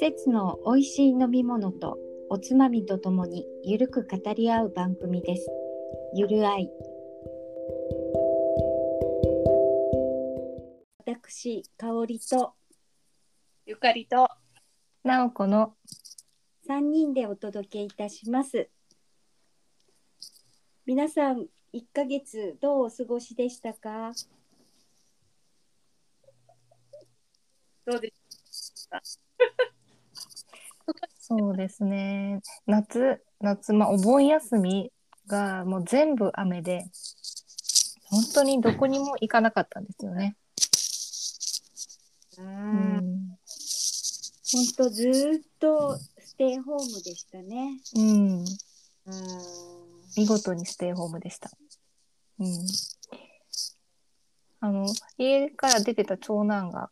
[0.00, 1.98] 季節の美味しい飲み物と
[2.30, 5.48] おつまみとともにゆるく語り合う番組です。
[6.14, 6.70] ゆるあい。
[11.04, 12.54] 私、香りと
[13.66, 14.28] ゆかりと
[15.02, 15.74] なおこの
[16.68, 18.70] 3人でお届けいたします。
[20.86, 24.12] 皆さん、1ヶ月どうお過ごしでしたか？
[27.84, 28.12] どうで
[31.28, 34.90] そうですね夏夏まあお盆休み
[35.26, 36.86] がもう全部雨で
[38.10, 40.36] 本当にどこにも行かなかったんですよね。
[40.58, 41.60] す
[42.38, 43.00] うかん、
[44.52, 47.78] ほんとずーっとステイホームでしたね。
[47.94, 48.44] うん、うん
[50.16, 51.50] 見事にステイホームでした。
[52.38, 52.66] うん、
[54.60, 54.86] あの
[55.18, 56.88] 家から出てた長男が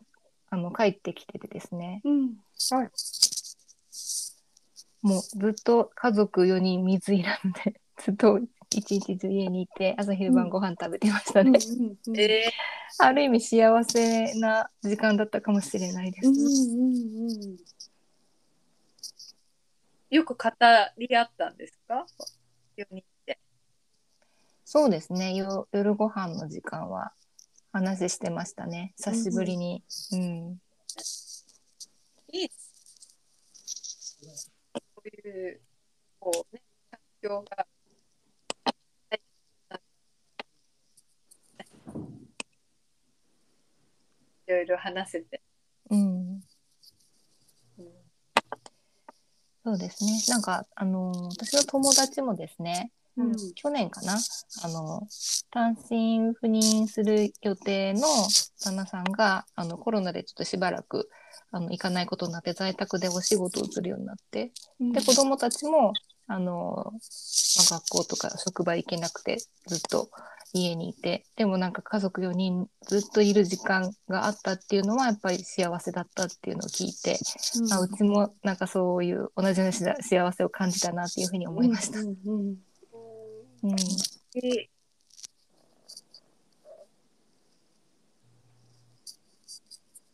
[0.51, 2.35] あの帰ってきててですねうん。
[5.07, 8.41] もうずっと家族4人水いらんでずっと
[8.75, 11.61] 一日中家にいて朝昼晩ご飯食べてましたね。
[12.05, 12.51] うんえ
[12.99, 16.29] ある意味幸せな時間だったかもしれないです。
[20.11, 20.51] よく語
[20.99, 22.05] り合ったんですか
[22.77, 23.39] ？4人で
[24.65, 25.35] そうですね。
[25.35, 27.13] よ夜ご飯の時間は
[27.73, 28.93] 話してましたね。
[28.97, 29.85] 久しぶりに。
[30.11, 30.61] うん。
[32.33, 32.51] いい
[35.07, 35.61] こういう
[36.19, 37.67] こうね環境が
[44.49, 45.41] いろいろ話せて、
[45.91, 46.41] うん。
[47.79, 47.87] うん
[49.65, 50.13] そうですね。
[50.29, 52.93] なんかあの私の友達もですね。
[53.17, 54.19] うん去年かな。
[54.63, 55.07] あの
[55.51, 58.07] 単身赴任する予定の
[58.63, 61.09] 旦那さんがあのコロナでちょっとしばらく
[61.51, 64.53] あの行かないことになって在宅でお仕事をするようになって。
[64.81, 65.93] うんで子供たちも
[66.27, 70.11] あの、まあ、学校とか職場行けなくてずっと
[70.53, 77.19] 家にいてでもなんか家族4人ずっといる時間があったっていうのはやっぱり幸せだったっていうのを聞いて、
[77.61, 82.01] うんあうちもなんかそういう同じようなし幸せを感じたなっていうふうに思いました。
[82.01, 82.17] うん
[83.63, 83.77] うん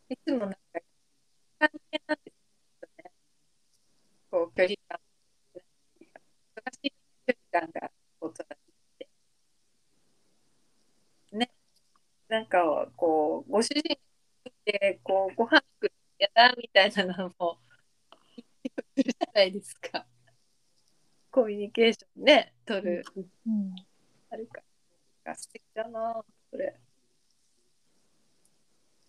[0.09, 0.55] いつもなん
[4.33, 4.97] こう距離感、
[5.53, 6.91] 忙しい
[7.27, 8.59] 距離感がこう伝わっ
[8.97, 9.07] て
[11.37, 11.51] ね。
[12.27, 13.95] なんかこうご主人
[14.65, 17.59] でこうご飯作ってやだみたいなのも
[18.97, 20.03] するじゃないですか。
[21.29, 23.03] コミュニケーションね取る。
[23.15, 23.75] うん
[24.31, 24.63] あるか。
[25.35, 26.75] 素敵だな、それ。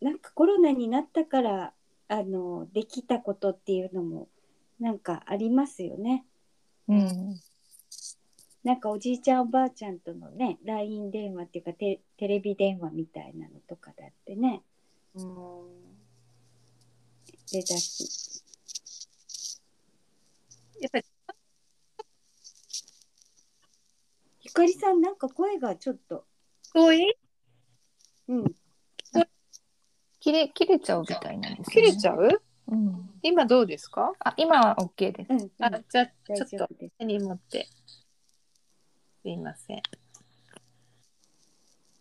[0.03, 1.73] なんかコロナになったから
[2.09, 4.29] あのできたことっていうのも
[4.81, 6.25] なんかありますよね。
[6.89, 7.41] うん
[8.63, 14.63] なんかおじいちゃんおばあちゃんとのね LINE 電話っていうかテテレビ電話みたいなのとかだってね
[15.15, 15.25] うん。
[17.53, 18.43] 出たし
[20.81, 21.05] やっぱり、
[24.43, 26.25] ゆかりさんなんか声がちょっと
[26.73, 27.15] 遠い？
[28.29, 28.45] うん
[30.21, 31.75] 切れ切れちゃうみたいなんです、ね。
[31.75, 32.43] 切れちゃう？
[32.67, 34.13] うん、今どうですか？
[34.19, 35.31] あ今は OK です。
[35.31, 36.69] うん、うん、あ、じゃちょっと。
[36.99, 37.69] 手に持って。
[39.23, 39.83] すいません。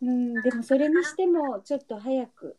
[0.01, 2.57] うん、でもそれにしてもちょっと早く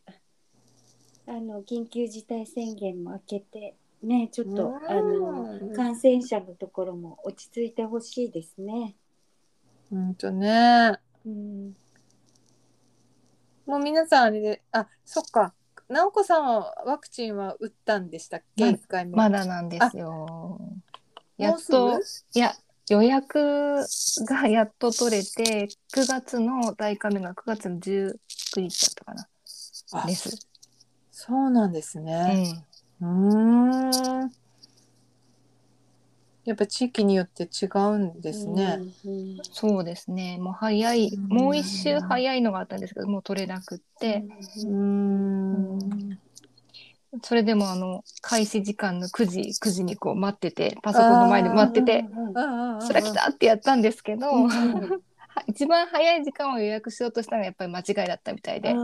[1.27, 8.95] あの緊急事態宣言も明けてねちょっとうんあの感染者のところも落ち着いてほしいですね。
[9.91, 10.99] ほんとね。
[11.27, 11.77] うん、
[13.67, 15.55] もう皆さんあれで、あ、そっか。
[15.89, 19.17] 直子さんはワクチンは打ったんでしたっけ、ま一回目。
[19.17, 20.59] まだなんですよ。
[21.37, 22.03] やっとぐ？
[22.35, 22.55] いや
[22.89, 23.85] 予約
[24.27, 28.19] がやっと取れて9月の大会目が9月の19
[28.57, 29.29] 日だったかな
[29.93, 30.47] あです。
[31.11, 32.65] そうなんですうね。
[33.05, 34.44] ん、うーん。
[36.45, 38.81] やっぱ地域によって違うんですね。
[39.05, 40.39] うんそうですね。
[40.39, 44.25] もう早いうんもう一周早いのがあったんですけどもう取れなくって、
[44.65, 46.19] うーん。
[47.23, 52.05] それでもあの開始時間の9時9時にこう待っててパソコンの前で待ってて
[52.35, 55.05] うんそれ来たってやったんですけど、うん
[55.49, 58.77] 一番早い時間を予約しようとしたのがやっぱり間違いだったみたいで、あ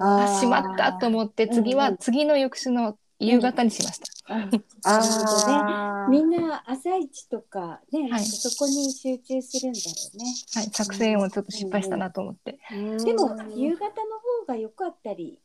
[0.00, 1.98] ああしまったと思って次はうんうん。
[1.98, 4.34] 次の翌週の夕方にしました。
[4.34, 4.38] ー。
[4.38, 4.62] なるほどね。
[4.82, 8.24] あーみんな朝一とかね、はい。
[8.24, 10.24] そこに集中するんだろうね。
[10.54, 12.58] はい、作戦をちょっと失敗したなと思って。
[13.04, 15.38] でも夕方の方が良かったり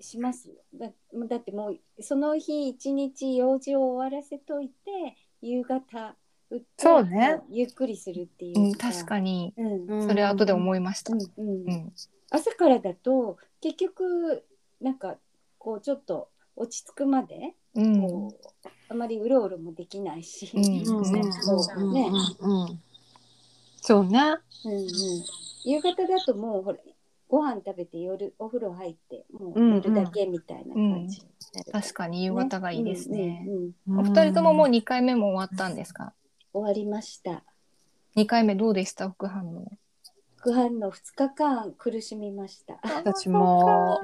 [0.00, 0.54] しますよ。
[0.74, 0.90] だ
[1.28, 6.14] だってもうその日一日用事を終わらせといて夕方
[6.50, 7.36] 打ってそうね。
[7.36, 9.52] もゆっくりするっていううん、か確かに。
[9.56, 9.86] うん。
[9.86, 11.12] うんそれ後で思いました。
[11.12, 11.64] うんうん。
[11.66, 11.92] うん。
[12.30, 14.44] 朝からだと結局
[14.80, 15.16] なんか
[15.58, 18.00] こうちょっと落ち着くまでうん。
[18.00, 18.32] こ
[18.64, 20.60] うあまりうろうろもできないし、そう
[21.92, 22.10] ね
[22.40, 22.62] うん。
[22.62, 22.82] うん。
[23.80, 24.36] そうね。
[24.64, 24.88] うんうん、
[25.64, 26.78] 夕方だともうほら
[27.28, 33.44] ご飯食べて夜お風呂入ってもううん寝るだけみたいな感じになる、確かに夕方がいいですね。
[33.46, 34.00] うんうんうん。
[34.00, 36.14] お二人とももう2回目も終わったんですか？
[36.52, 37.44] 終わりました。
[38.16, 39.08] 2回目どうでした？
[39.08, 39.70] 副反応。
[40.36, 42.80] 副反応2日間苦しみました。
[42.82, 44.00] 私も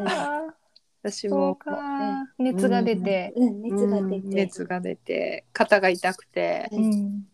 [1.03, 1.57] 私も。
[1.57, 4.27] か熱が出て、うん、熱が出て。
[4.27, 4.31] うん。
[4.31, 5.45] 熱が出て。
[5.53, 6.69] 肩が痛くて。
[6.73, 7.27] ううん。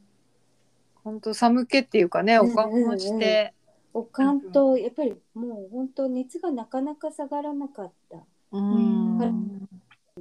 [1.05, 3.55] 本当寒気っていうかねうんおかんもして、
[3.95, 8.19] おかんとやっぱりもう本当熱がなかなか下がらなかった。
[8.53, 9.19] うん。
[9.19, 9.69] うん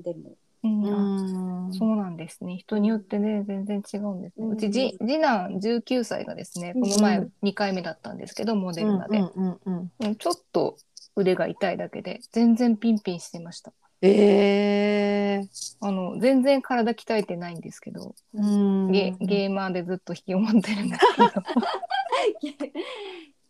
[0.02, 0.36] でも。
[0.64, 1.74] うん。
[1.74, 2.58] そうなんですね。
[2.58, 6.82] 人によってね全然違うんですね、うちじ次男19歳がですねうん。
[6.84, 10.78] この前2回目だったんですけど、モデルナで、ちょっと
[11.18, 13.74] 腕が痛いだけで全然ピンピンしてました。
[14.02, 15.50] ええ
[15.81, 18.92] あの全然体鍛えてないんですけど、うん。
[18.92, 21.28] ゲゲーマーでずっと引きこもってるんですけど。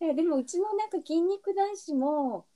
[0.00, 2.46] いやでもうちのなんか筋肉男子も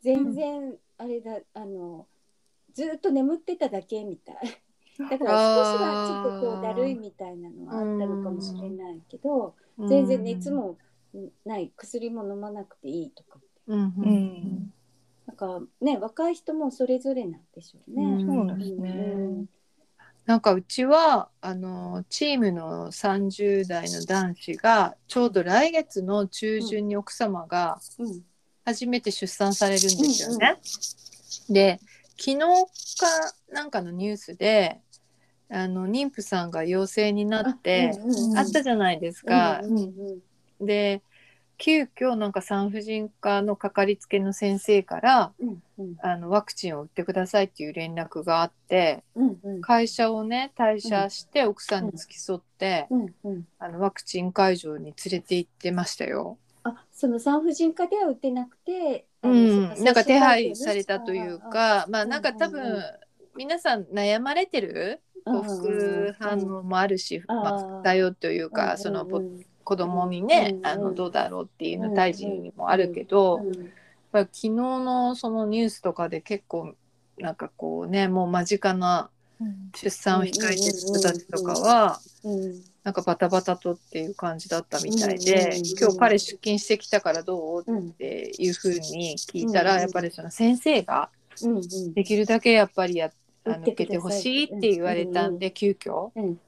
[0.00, 2.06] 全然あれだ、あの
[2.72, 4.36] ずっと眠ってただけみたい。
[4.98, 10.76] だから少しはちょっとこうだるいみたいなのはあったのかもしれないけど全然熱も
[11.44, 13.38] ない薬も飲まなくていいとか
[13.68, 14.04] うんうん。
[14.04, 14.72] うん。
[15.26, 18.04] なんかね若い人もそれぞれなんでしょうね。
[18.04, 18.26] うん。
[18.26, 19.46] そうなんですね、うん
[20.28, 28.22] なんかうちはあのチームの30代の男子がちょうど来月の中旬に奥様がうん
[28.66, 30.60] 初めて出産されるんですよね。
[31.48, 31.80] で
[32.18, 33.06] 昨日か
[33.50, 34.82] なんかのニュースで
[35.48, 38.38] あの妊婦さんが陽性になってうんうんうん。
[38.38, 39.60] あったじゃないですか。
[39.62, 40.66] うんうん。
[40.66, 41.00] で
[41.58, 45.96] 急遽なんか産婦人科のかかりつけの先生からうんうん。
[46.00, 49.60] あのワクチンを打ってくださいっていう連絡があってうんうん。
[49.60, 53.46] 会社をね退社して奥さんに付き添って、うんうん。
[53.58, 56.38] あのワクチン会場に連れて行ってましたよ。
[56.64, 62.82] あその産婦人科では売ってなくて、あうのん、なんか手配されたという、かまあうんなんか多分、うんうん。
[63.36, 69.06] 皆さん悩まれてる副反応もあるし、うんまあ、うん副作用というか、うんその
[69.68, 73.54] 子供にね、うんあのどうだろうっていうの胎児にもあるけうど、んやっ
[74.10, 76.74] ぱり昨日のそのニュースとかで結構
[77.18, 79.10] なんかこうねもう間近な
[79.76, 87.64] 出産を控えてる人たちとかは、うんなんかバタバタとっていう感じだったみたいうんで、うん今日彼出勤してきたからどう？
[87.66, 91.10] うんっていうふうに聞いたら、うんやっぱりその先生が
[91.94, 93.12] できるだけやっぱりやっ
[93.48, 96.38] 受けてほしいって言われたんで、急遽、うん。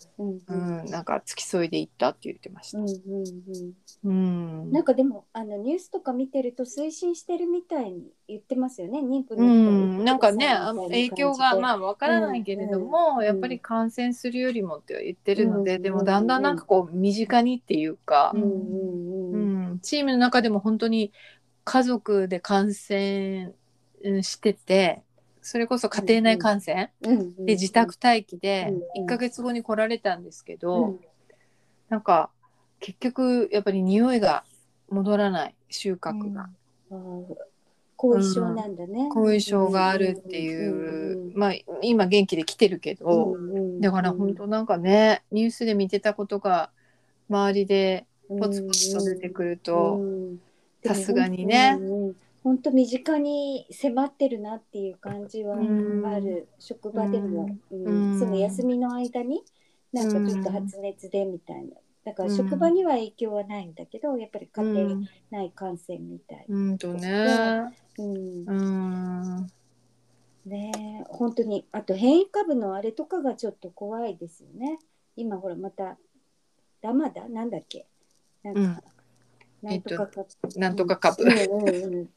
[0.48, 0.90] うん。
[0.90, 2.78] なんか付き添いで行ったって言ってました。
[2.78, 3.72] うんうん
[4.04, 4.10] うん。
[4.10, 4.72] うん。
[4.72, 9.00] なんかでもあのニュースとか見てると推進してるみたいに言ってますよね。
[9.00, 10.48] 妊婦うのん、なんかね、
[10.88, 13.24] 影響がまあわからないけれども、ん。
[13.24, 15.82] やっぱり感染するよりもっては言ってるので、うん。
[15.82, 21.12] でもだんだんなんかこう身近にっていうか、うんチームの中でも本当に
[21.64, 23.54] 家族で感染
[24.04, 25.02] うんしてて、
[25.42, 31.00] それこそ家庭内感染、うんで自宅待機でうん1ヶ月後に来られたんですけうど、ん。
[31.88, 32.30] なんか
[32.78, 34.44] 結局やっぱり匂いが
[34.90, 36.48] 戻らない収穫が、
[37.96, 39.08] 後遺症なんだね。
[39.08, 43.36] 後遺症があるっていう、まあ今元気で来てるけど、
[43.80, 46.70] だから本当なんかねニュースで見てたことが
[47.28, 50.00] 周りでポツポツと出てくると
[50.84, 51.78] さすがにね
[52.42, 56.06] 本当身近に迫ってるなっていう感じはうん。
[56.06, 58.18] ある職場でも、うん。
[58.18, 59.42] その休みの間に
[59.92, 61.76] なんかちょっと発熱でみたいな。
[62.04, 64.96] だから職場には影響はないんだけどやっぱり家庭
[65.30, 66.78] 内感染みたいうん。
[66.78, 67.24] とね。
[67.26, 68.46] な、うん。
[68.46, 69.46] うん。
[70.46, 71.12] ねえ。
[71.12, 74.78] 本当にあと変異株のあれとかがちょっと怖いですよね。
[75.14, 75.98] 今ほらまた
[76.80, 77.86] ラマダなんだっけ？
[78.42, 79.68] なんか、うん。
[79.68, 81.30] なんとか株、なんとか株うん。
[81.30, 82.08] うんうんうん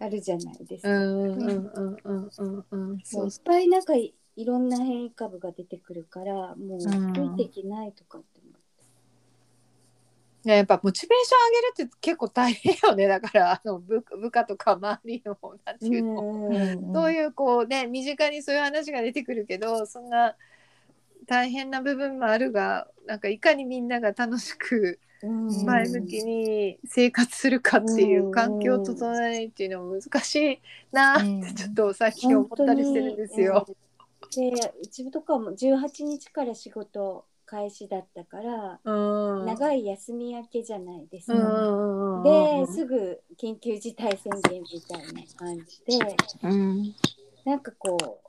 [0.00, 8.48] あるじゃないですか、うんうんうんうんうんうんもそうういっぱいなんかいいろんな変異株が出てくるからもううんついていけないとかって思
[10.44, 13.06] ねやっぱモチベーション上げるって結構大変よね。
[13.06, 20.36] だからあの部部下とか周りのなんていうの、うんそういうこうね身近にそういう話が出てくるけどそんな
[21.26, 30.60] 大変な部分もあるがなんかいかにみんなが楽しくうん前向きに生活するかっていううん環境を整えないっていうのも難しい
[30.92, 31.18] な。
[31.18, 33.66] ってちょっと最近思ったりしてるんですよ。
[33.68, 33.74] うん。
[34.30, 39.46] でうちとかも18日から仕事開始だったから、うん。
[39.46, 42.20] 長い休み明けじゃないですうか。
[42.20, 42.22] ん。
[42.22, 46.94] ですぐ緊急事態宣言みたいな感じでうん。
[47.44, 48.20] なんかこ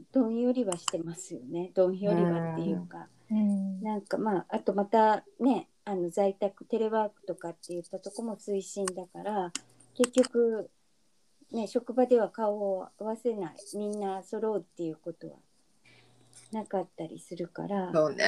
[0.00, 1.70] うどんよりはしてますよね。
[1.74, 3.80] どんよりはっていうか、うん。
[3.80, 9.52] なんかまああとまたねあの在宅テレワークとかって言ったとこも推進だから
[9.94, 10.70] 結局
[11.50, 15.36] ね職場では顔を合わせないみんな揃うっていうことは
[16.52, 18.24] なかったりするからそうね。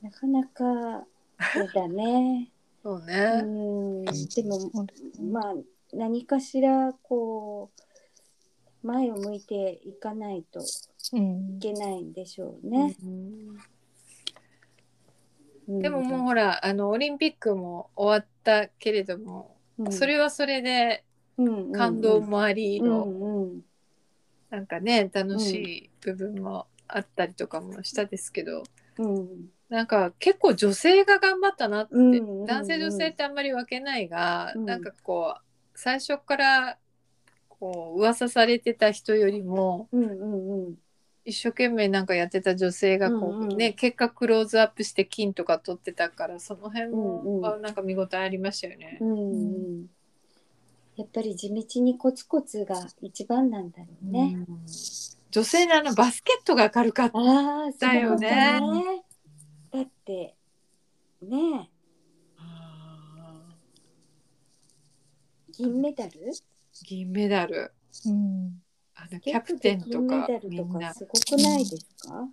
[0.00, 1.04] なかなか
[1.52, 2.52] そうだね。
[2.84, 3.42] う そうね。
[3.42, 4.70] んでも
[5.20, 5.54] まあ
[5.92, 7.80] 何かしらこう
[8.82, 10.62] 前を向いていかないとい
[11.14, 11.58] うん。
[11.58, 12.96] けないんでしょうね。
[15.68, 15.80] うん。
[15.80, 19.92] でももうほらあのオリンピックも終わったけれども、うん。
[19.92, 21.04] それはそれで
[21.36, 23.60] うん感動もありうの、んうん。
[24.50, 28.62] なんかね楽しい部分もあったりとかもしたですけど、
[28.98, 29.50] うん。
[29.68, 32.46] なんか結構女性が頑張ったなって、うんうんうん。
[32.46, 34.64] 男性女性ってあんまり分けないが、うん。
[34.64, 35.40] なんかこう
[35.74, 36.78] 最初から
[37.60, 40.74] こう噂されてた人よりもうんうんうん
[41.24, 48.98] 一生懸命なんかやってた女性がこう、うんうんね結果クローズアップして金とか取ってたからその辺うんうんもなんか見応えありましたよね。
[49.00, 49.34] うんう
[49.84, 49.86] ん
[50.96, 54.44] やっぱり地道にコツコツが一番なんだろうね。
[54.48, 54.66] うん
[55.30, 57.12] 女性のあのバスケットが明るかっ
[57.78, 57.94] た。
[57.94, 58.28] よね
[58.60, 59.04] ね。
[59.70, 60.34] だって、
[61.22, 61.68] ねえ、
[65.52, 66.32] 銀メダル？
[66.84, 67.72] 銀メダル。
[68.06, 68.60] うん。
[68.94, 71.12] あのキャプテンとか銀メダルみんなとか。
[71.14, 72.28] すごくないですか、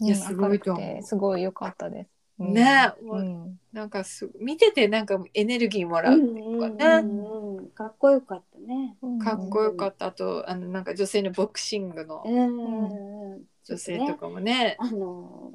[0.00, 1.02] いやすごいと思う。
[1.02, 2.10] すごい良かったです。
[2.38, 2.52] うん。
[2.52, 6.22] ねうんなんかす見ててなんかエネルギーもらううん
[6.62, 6.84] うんね。
[6.84, 8.96] うんうん、かっこよかったね。
[9.22, 10.06] かっこよかった。
[10.06, 14.76] あとあのなんか女性のボクシングのうんうんうん、女性とかもね。
[14.78, 15.52] あの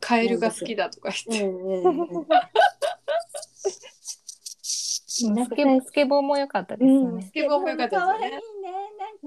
[0.00, 1.44] カエルが好きだとかう言って、
[5.18, 7.22] スケスケボーも良かったですよね。
[7.22, 7.32] ス。
[7.32, 8.40] ケボーも良かったですよね可愛いね。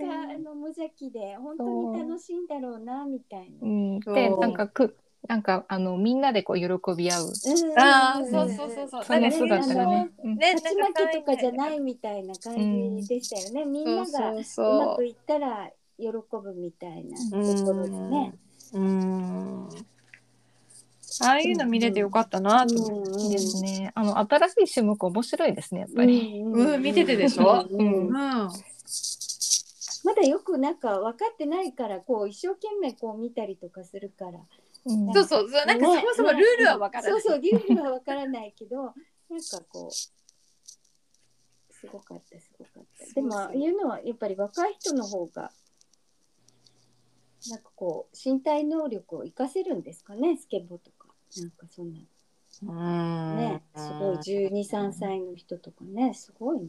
[0.04, 4.14] なんか、あの無邪気で本当に楽しいんだろうなみたいな。
[4.14, 4.96] でなんかく
[5.28, 7.26] なんかあのみんなでこう喜び合う。
[7.26, 7.80] うん。
[7.80, 8.32] あーん。
[8.32, 9.04] そうそうそうそう。
[9.04, 10.10] その姿がね。
[10.24, 10.36] うん。
[10.38, 12.56] ね勝ち負けとかじゃないみたいな感
[13.00, 13.66] じでしたよね。
[13.66, 14.80] みんながそううそう。
[14.80, 15.70] そまくいったら
[16.00, 18.34] 喜ぶみたいなうところでね。
[18.74, 19.70] うん
[21.24, 23.92] ああいうの見れてよかったなと思って、いいですね。
[23.96, 26.42] あの新しい種目面白いですねやっぱり。
[26.42, 27.66] うん見ててでしょ？
[27.70, 28.08] うんうん。
[28.08, 28.14] うん。
[28.14, 28.52] ま
[30.16, 34.32] だよくなんか分かってないからこう一生懸命こう見たりとかするから。
[34.86, 35.14] うん。
[35.14, 35.50] そうそう。
[35.50, 38.96] そうなんかそもそもルールは分からない、そうそうルールは分からないけどなんか
[39.70, 39.92] こう
[41.74, 43.14] すごかったすごかった。
[43.14, 45.52] でもああいうのはやっぱり若い人の方が
[47.50, 51.01] なんかこう身体能力を活かせるんですかねスケボーとか
[51.38, 52.00] なんかそんな
[52.64, 56.66] うんねすごい123歳の人とかねすごいな。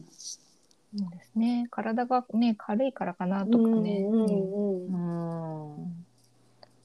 [0.95, 1.67] そうですね。
[1.71, 3.99] 体がね軽いからかなとかね。
[3.99, 6.05] うんうんううんん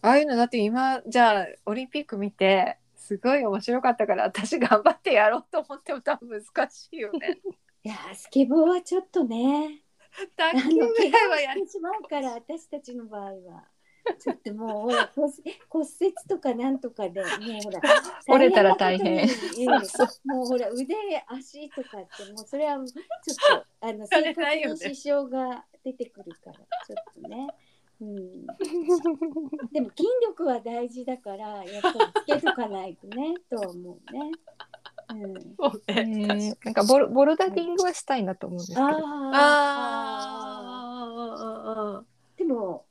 [0.00, 7.38] ああいうのだって今じゃあオリンピック見てすごい面白かったから私頑張ってやろうと思っても多分難しいよね。
[7.84, 9.82] いやースケボーはちょっとね
[10.38, 13.68] あの 卓球ぐ怪らいはやる我をしてしまうから私たちの場合は。
[14.18, 15.32] ちょっともう骨
[15.68, 17.28] 骨折とかなんとかでもう
[17.64, 17.80] ほら
[18.28, 19.28] 折れたら大変。
[20.24, 20.94] もうほら腕
[21.26, 22.86] 足とかってもうそれはちょっ
[23.80, 26.62] とあの生活支障が出てくるからちょ
[26.94, 27.48] っとね。
[28.00, 28.46] うん、
[29.72, 31.98] でも筋力は大事だからやっぱり
[32.38, 34.30] つけとかないとねとは思うね。
[35.10, 35.34] うん、
[36.36, 36.36] な
[36.70, 38.82] んかボルボルダリングはしたいなと思うんですけど。
[38.84, 38.90] あ
[39.34, 39.38] あ
[42.00, 42.04] あ
[42.36, 42.84] でも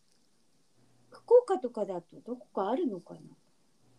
[1.28, 3.14] 福岡とかだとどこかあるのか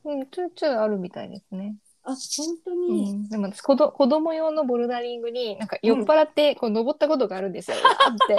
[0.04, 0.12] な？
[0.12, 1.76] うんちょいちょいあるみたいですね。
[2.02, 2.18] あ本
[2.64, 7.76] 当うに、ん、でも私子ど子供用のボルダリングになんか酔っ払ってこう登ったことがあるんですよ。
[7.76, 7.80] っ
[8.26, 8.36] て。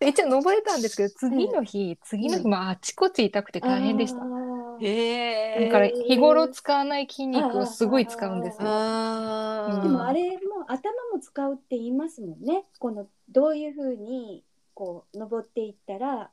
[0.00, 4.20] で一応登れたんですけど次の日、次の日もあちこち痛くて大変でした。
[4.20, 5.66] あーへえ。
[5.66, 8.68] だから日頃使わない筋肉をすごい使うんですよ。
[8.68, 9.82] ああ。
[9.82, 10.38] でもあれも
[10.68, 16.30] 頭も使うって言いますもんねこのどういうふうにこう登っていったら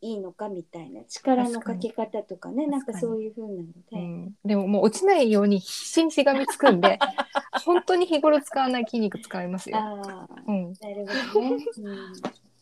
[0.00, 6.98] いいのかみたいな力のかけ方とかねなんかそういうふうなので、うん、でももう落ちないように必死にしがみつくんで
[7.64, 9.78] 本当に日頃使わない筋肉使いますよ。
[9.78, 11.98] ああうん、なるほどね、うん。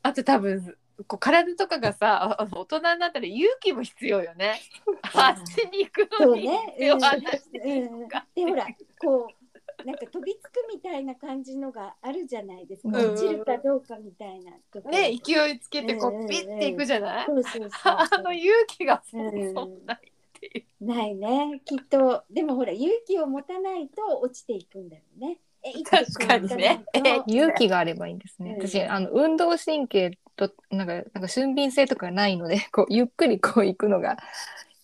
[0.02, 0.76] あと多分
[1.06, 4.60] こう体とかがさ大人になったら勇気も必要よね。
[5.14, 7.90] あっちに行くのにそうね。
[7.90, 8.08] うん。
[8.08, 8.16] で
[8.50, 8.66] ほら
[8.98, 9.45] こう
[9.86, 12.88] なんか飛びつくみたいな感じのがあるじゃないですか。
[12.88, 14.50] うん落ちるかどうかみたいな。
[14.90, 20.84] ね勢いつけてこうピッていくじゃない、そうそうそう あの勇気がそうんんなないっていう。
[20.84, 25.38] ないねきっとでもほら勇気を持たないと落ちていくんだよね。
[25.62, 28.54] え確かにね一個一個行かないと勇気があればいいんですね。
[28.58, 34.16] うん私あの運動神経となんかなんか俊敏性とかないのでこうゆっくりこう行くのが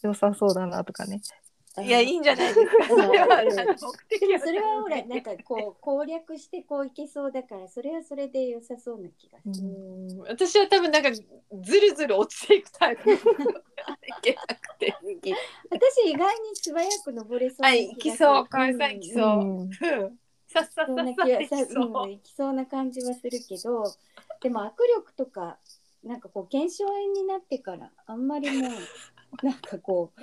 [0.02, 1.20] 良さそうだなとかね。
[1.80, 2.88] いやいいんじゃないですか。
[2.88, 3.26] それは
[4.44, 9.68] それはほらなんかこう攻略してこういけそうだからそれはそれで良さそうな気がする。
[9.68, 11.22] うん私は多分なんかず
[11.80, 13.12] るずる落ちていくタイプ。
[13.12, 13.16] い
[14.20, 14.94] けなくて。
[15.70, 18.28] 私意外に素早く登れそうなはい、気がする。
[18.28, 19.68] 行きそう、かわいさん行きそ
[20.10, 20.18] う。
[20.52, 21.60] さっさっさそんなっさ
[22.08, 23.84] いきそうな感じはするけど
[24.42, 24.64] でも握
[24.94, 25.56] 力とか
[26.04, 30.20] なんかこう腱鞘炎になってからあんまりもうなんかこう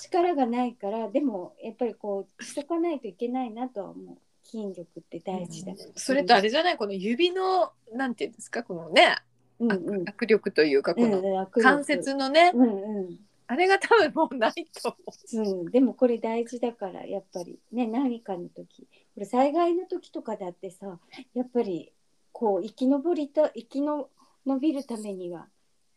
[0.00, 4.16] 力がないからでもやっぱりこうしとかないといけないなとは思う。
[4.44, 6.78] 筋力って大事だ、それとあれじゃない？
[6.78, 8.62] この指のなんていうんですか？
[8.62, 9.18] このね、
[9.58, 10.04] うんうん。
[10.04, 13.18] 握力というかこうんの関節のね、うんうん。
[13.46, 14.52] あれが多分もうない
[14.82, 14.96] と
[15.34, 18.82] 思うん、でもこれ大事だからやっぱりね何かの時。
[19.14, 20.98] これ災害の時とかだってさ
[21.34, 21.92] やっぱり
[22.32, 24.08] こう生き延びた生きの
[24.46, 25.46] 伸びるためには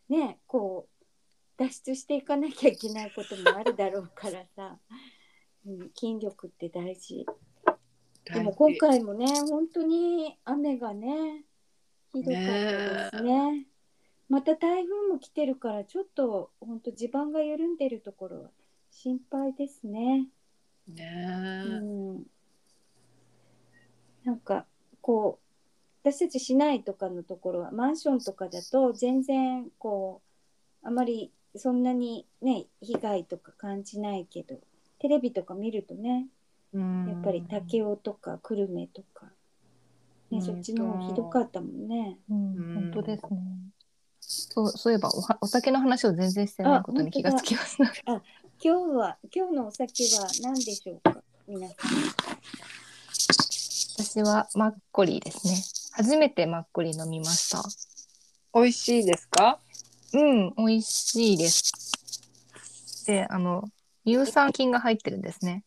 [0.10, 0.91] ねこう
[1.62, 4.80] 脱出していかなきゃいけないこともあるだろうからさ、
[5.68, 7.24] うん、筋力って大事。
[7.28, 8.34] う。
[8.34, 11.46] でも今回もね本当に雨がね
[12.14, 13.68] ひどかったですね。
[14.28, 18.52] また台風も来てるからちょっと本当地盤が緩んでるところは
[18.90, 20.30] 心配ですね。
[20.90, 21.06] うね
[21.80, 22.26] ん、
[24.24, 24.66] なんか
[25.02, 30.22] こう私たち市内とかのところはマンションとかだと全然こ
[30.84, 34.56] うあまりそんなにね被害とか感じないけど
[35.00, 36.28] テレビとか見るとね
[36.74, 39.32] ややっぱり武雄とか久留米とか、ね、
[40.32, 42.18] うんそっちの方ひどかったもんね。
[42.30, 43.30] うんうん本当ですね。
[44.22, 47.84] そうそういえばおはお酒の話を全然してないことに気がつきました。
[48.14, 48.22] 今
[48.62, 51.22] 日は今日のお酒は何でしょうか？
[51.48, 51.78] 皆さん。
[53.98, 55.56] 私はマッコリーですね。
[55.92, 57.62] 初めてマッコリー飲みました。
[58.54, 59.60] 美味しいですか？
[60.14, 61.72] うん、美味しいです。
[63.06, 63.70] で、あの
[64.06, 65.64] 乳酸菌が入ってるんですね。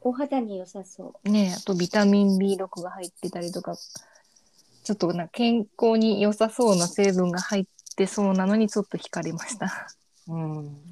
[0.00, 7.64] お肌に良さそねあとビタミン B6 が入ってたりとか、ちょっとなんか健康に良さそうな成分が入っ
[7.96, 9.88] てそうなのにちょっと惹かれました。
[10.28, 10.82] うん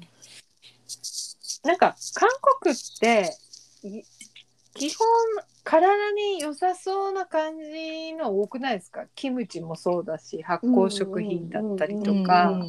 [1.63, 2.29] なんか韓
[2.61, 3.37] 国って
[3.83, 4.01] い
[4.73, 5.07] 基本
[5.63, 9.05] 体に良さそうな感じの多くないですか？
[9.15, 12.65] キムチもそうだし発酵食品だったりとか、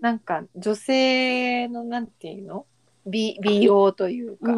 [0.00, 2.66] なんか女性のなんていうの？
[3.06, 4.52] 美美容というか、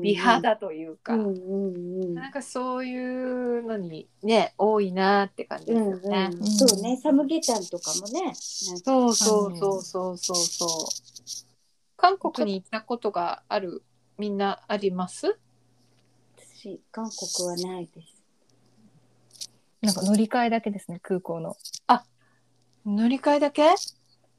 [0.00, 6.30] 美肌というか、なんかそういうのにね多いなって感じですよね。
[6.32, 6.50] うんうん。
[6.50, 10.68] そうねサムゲタンとかもねそうそうそうそうそうそう。
[11.96, 13.82] 韓国に行ったことがある
[14.18, 15.38] みんなあります？
[16.62, 18.22] 私韓国はないです。
[19.80, 21.56] なんか乗り換えだけですね、空港の。
[22.86, 23.74] 乗り換えだけ？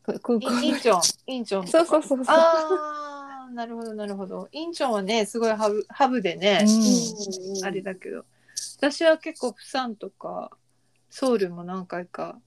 [0.04, 1.68] く空港インチョン、インチョン。
[1.68, 2.36] そうそうそうそう。
[2.38, 4.48] ああ、なるほどなるほど。
[4.54, 8.24] インチョンはねすごいハブハブでね、うんうんあれだけど、
[8.78, 10.52] 私は結構プサンとか
[11.10, 12.40] ソウルも何回か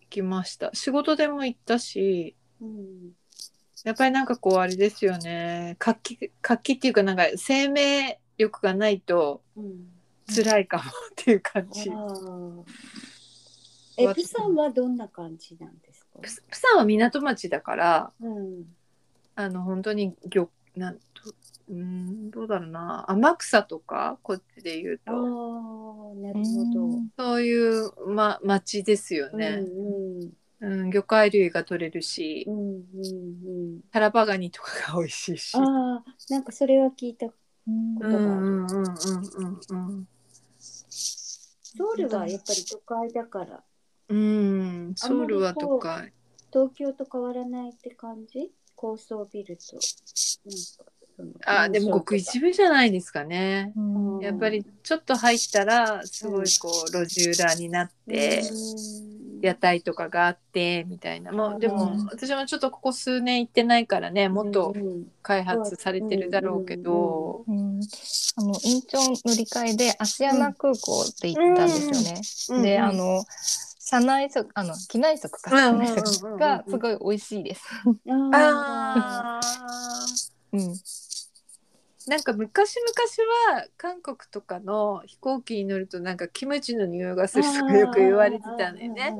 [0.00, 0.70] 行きました。
[0.72, 2.34] 仕事でも行ったし。
[2.62, 3.10] うん
[3.84, 9.88] やっぱりなんかこうあれですよね活気活気っていうかなんか生命力がないとうん
[10.34, 10.84] 辛いかもっ
[11.16, 11.90] ていう感じ。
[11.90, 12.62] あー
[14.00, 16.20] えプサンはどんな感じなんですか？
[16.20, 18.64] ププサンは港町だからうん
[19.34, 21.00] あの本当に漁なんと
[21.68, 27.02] うーんどうだろうな天草とかこっちで言うああとなるほど。
[27.16, 29.48] そういう、ま、町ですようんね、
[30.60, 33.80] うんうん魚介類が取れるしうんうんうん。
[33.92, 35.56] タラバガニとかが美味しいし。
[35.56, 37.26] ああなんかそれは聞いた。
[37.68, 38.86] うんうんうんうんうん
[39.70, 40.08] うんうん
[41.78, 43.62] ソウルはやっぱり都会だから。
[44.08, 44.94] うん。
[44.96, 46.12] ソウルは都会。
[46.50, 48.50] 東京と変わらないって感じ？
[48.74, 49.78] 高層ビルと。
[51.44, 53.72] あでもごく一部じゃないですかね。
[53.76, 54.20] うん。
[54.20, 58.42] やっぱりちょっと入ったらすごいこう路地裏になって
[59.40, 61.32] 屋台とかがあってみたいな。
[61.32, 64.74] もうでもうん私もちょっとここ数年行ってないからねもっと
[65.22, 67.44] 開発されてるだろうけど。
[67.46, 67.80] うん。
[68.36, 72.62] あのインチョン乗り換えで芦山空港って行ったんですよね。
[72.62, 73.24] であの
[73.80, 75.96] 社内食あの機内食かうんうんうんうん。
[75.96, 77.62] 社内食がすごい美味しいです。
[78.06, 79.40] あああ。
[80.52, 80.74] うん、
[82.08, 89.18] なんか昔々は韓国とかの飛行機に乗るとなんかキムチの匂いがするとかよく言われてたのよね。。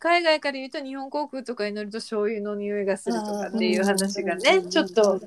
[0.00, 5.20] 海外から言うと日本航空とかに乗ると醤油の匂いがするとかっていう話がうんねちょっと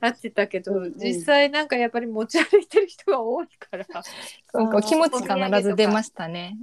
[0.00, 0.94] あってたけどうんうん。
[0.98, 3.86] 実際なんかやっぱり持ち歩いてる人が多いから。
[4.52, 6.58] なんか気持ち必ず出ましたね。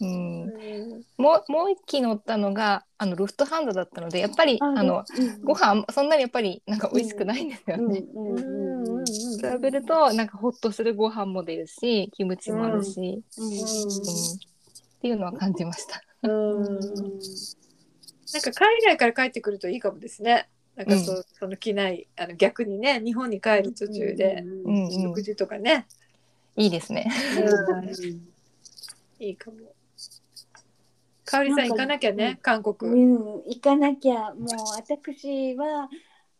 [0.00, 1.04] うん。
[1.18, 5.04] もうもう一機乗ったのがあのルフトハンザだったのでやっぱりあの
[5.42, 8.04] ご飯そんなにやっぱりなんか美味しくないんですよね。
[8.14, 9.04] うんうんうんうん。
[9.04, 13.46] 比べるとなんかホッとするご飯も出るしキムチもあるし、うん。
[13.46, 14.51] うん
[15.02, 16.00] っていうのは感じました。
[16.22, 16.64] うん
[18.32, 20.48] なんか海外から帰ってくるといいかもですね。
[20.76, 24.44] なんかそ,、うその機内あの逆にね日本に帰る途中で
[25.02, 25.88] 食事とかね、
[26.56, 27.10] いいですね。
[29.18, 29.56] いいかも。
[31.24, 32.92] かおりさん行かなきゃね、韓国。
[32.92, 35.90] うん、行かなきゃもう私は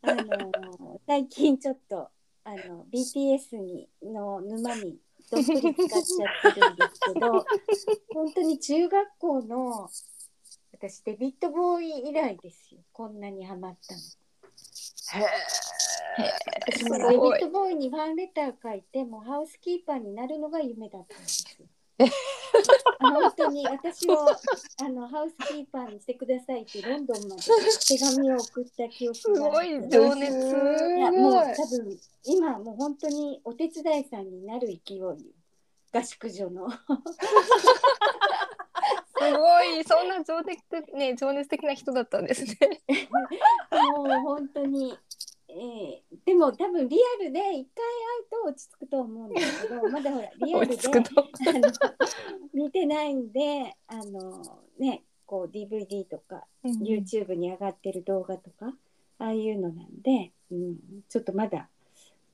[0.02, 2.10] あの最近ちょっと
[2.44, 4.98] あの BTS にの沼に
[5.32, 7.46] どっぷり使っちゃってるんですけど
[8.12, 9.90] 本当に中学校の
[10.72, 14.00] 私デビッド・ボーイ以来ですよこんなにハマったの。
[16.66, 21.66] 私もデビッド・ボーイにファンレター書いてもうハウスキーパーになるのが夢だったんですよ。
[22.04, 24.28] あ本当に私を
[24.84, 27.42] あのハウスキーパーにしてくださいってロンドンまで
[27.88, 30.32] 手紙を送った記憶すがあごるい情熱。
[30.32, 35.16] いやもう多分今もう本当にお手伝いさんになる勢いよ
[35.92, 36.78] 合宿所の す
[39.18, 42.82] ごいそんな情熱的ね情熱的な人だったんですね。
[43.70, 44.96] もう本当に、
[45.54, 47.66] えーでも多分リアルで一回会う
[48.30, 50.76] と落ち着くと思うんですけど まだほらリアルで
[52.54, 54.42] 見てないんであの
[54.78, 58.76] ねこう DVD とか YouTube に上がってる動画とか
[59.18, 60.76] ああいうのなんで、うん、
[61.08, 61.68] ちょっとまだ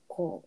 [0.07, 0.45] こ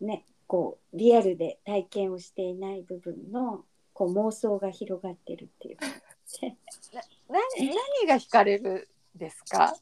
[0.00, 5.86] うねこうリアルで体験をしていない部分のこう妄想が広がってるっていうか
[7.28, 9.74] 何何が惹かれるですか？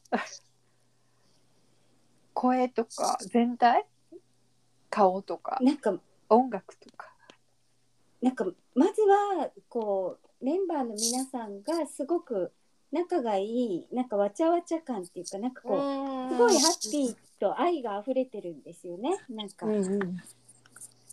[2.33, 3.85] 声とか全体？
[4.89, 5.57] 顔とか？
[5.61, 5.93] なんか
[6.29, 7.11] 音楽とか？
[8.21, 12.51] なんかまずはこうメンバーの皆さんがすごく
[12.91, 15.75] 仲がいいなんかわちゃわちゃ感っていうかなんかこ
[16.29, 19.65] うすごいハッピーと愛が溢れてるんですよねなんか。
[19.65, 19.99] うんうん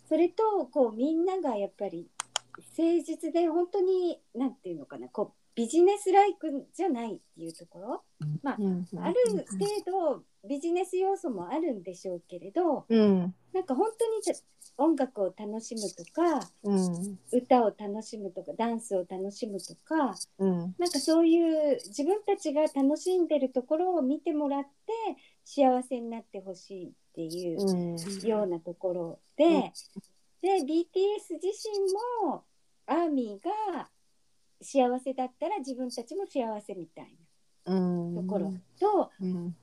[0.07, 2.09] それとこうみんながやっぱり
[2.57, 8.03] 誠実で本当になんていうのかなこうビジネスライクじゃないっていうところ、
[8.41, 8.87] まあ、うん。
[8.97, 9.15] ある
[9.83, 13.35] 程度ビジネス要素もあるんでしょうけれどうん。
[13.53, 14.37] なんか本当に
[14.77, 17.19] 音楽を楽しむとかうん。
[17.33, 20.75] 歌を楽しむとかダンスを楽しむとかうん。
[20.77, 24.69] なんかそういう自分たちが楽しんでるところを見てもらって
[25.43, 28.25] 幸せになってほしいっていううん。
[28.25, 29.61] ようなところで、うん。
[30.41, 32.45] で BTS 自身も
[32.85, 33.43] アーミー
[33.75, 33.89] が
[34.61, 37.15] 幸せだったら自分たちも幸せみたい
[37.65, 38.15] うん。
[38.15, 38.53] なところ。
[38.79, 39.55] と、うん。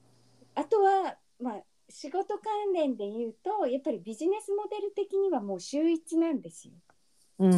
[0.55, 6.75] あとはまあ仕事関連で言うとやっぱりビジネスモデル的にはもう秀逸なんですよ。
[7.39, 7.51] うん。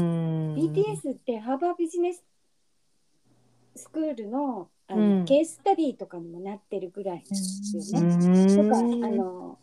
[0.54, 2.24] BTS ってハーバービジネス
[3.76, 5.24] スクールのあの、うん。
[5.26, 8.08] ケーススタディとかにもなってるぐらいなんですようね。
[8.08, 8.56] ん。
[8.56, 9.58] とかあの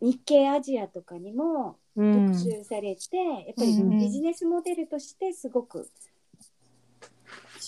[0.00, 2.26] 日系アジアとかにもうん。
[2.26, 3.98] 特集されて、やっぱりうん。
[3.98, 5.90] ビジネスモデルとしてすごく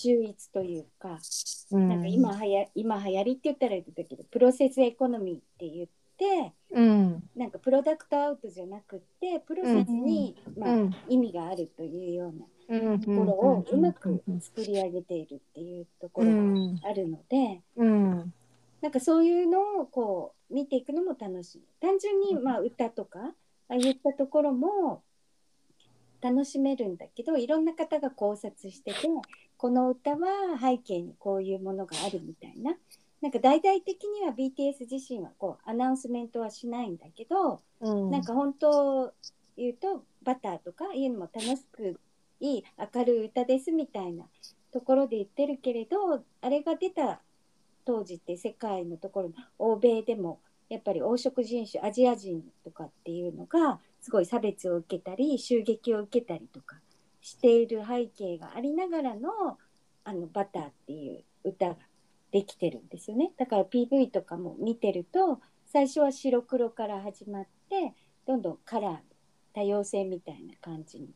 [0.01, 1.19] 秀逸というか、
[1.71, 5.87] なんか今はや今流行りって言ったらいいんだけどプロセスエコノミーって言っ
[6.17, 7.23] てうん。
[7.35, 10.95] なんかプロダクトアウトじゃなくってプロセスに、まあうん。
[11.09, 12.45] 意味があるというような
[12.77, 18.33] うんところをうまく作り上げているっていうところがあるので、うん。
[18.81, 21.61] なんかそういうのをこう見ていくのも楽しい。
[21.79, 23.33] 単純にまあ歌とかあ
[23.73, 25.03] あいったところも
[26.21, 29.07] 楽しめるんだけどいろんな方が考察してて
[29.61, 32.75] この歌は背景にこういうものがあるみたいな。
[33.21, 38.09] なんか大々的には BTS 自身はこうアナウンスメントはしないんだけど、うん。
[38.09, 39.13] なんか本当
[39.55, 41.99] 言うとバターとかいうのも楽しく
[42.39, 42.63] いい
[42.95, 44.25] 明るい歌ですみたいな
[44.73, 47.21] ところで言ってるけれどあれが出た
[47.85, 56.77] 当時って世界のところ欧米でもやっぱり黄色人種アジア人とかっていうのがすごい差別を受けたり襲撃を受けたりとか
[57.21, 59.57] している背景がありながらの
[60.03, 61.77] 「あのバター」っていう歌が
[62.31, 67.93] できてるんですよねだから PV とかも見てると最初は白黒から始まって
[68.25, 68.97] どんどんカラー
[69.53, 71.09] 多様性みたいな感じに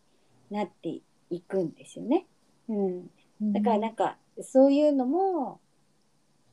[0.51, 2.27] なっていくんですよね。
[2.67, 3.09] うん、
[3.53, 5.59] だからなんかそういうのも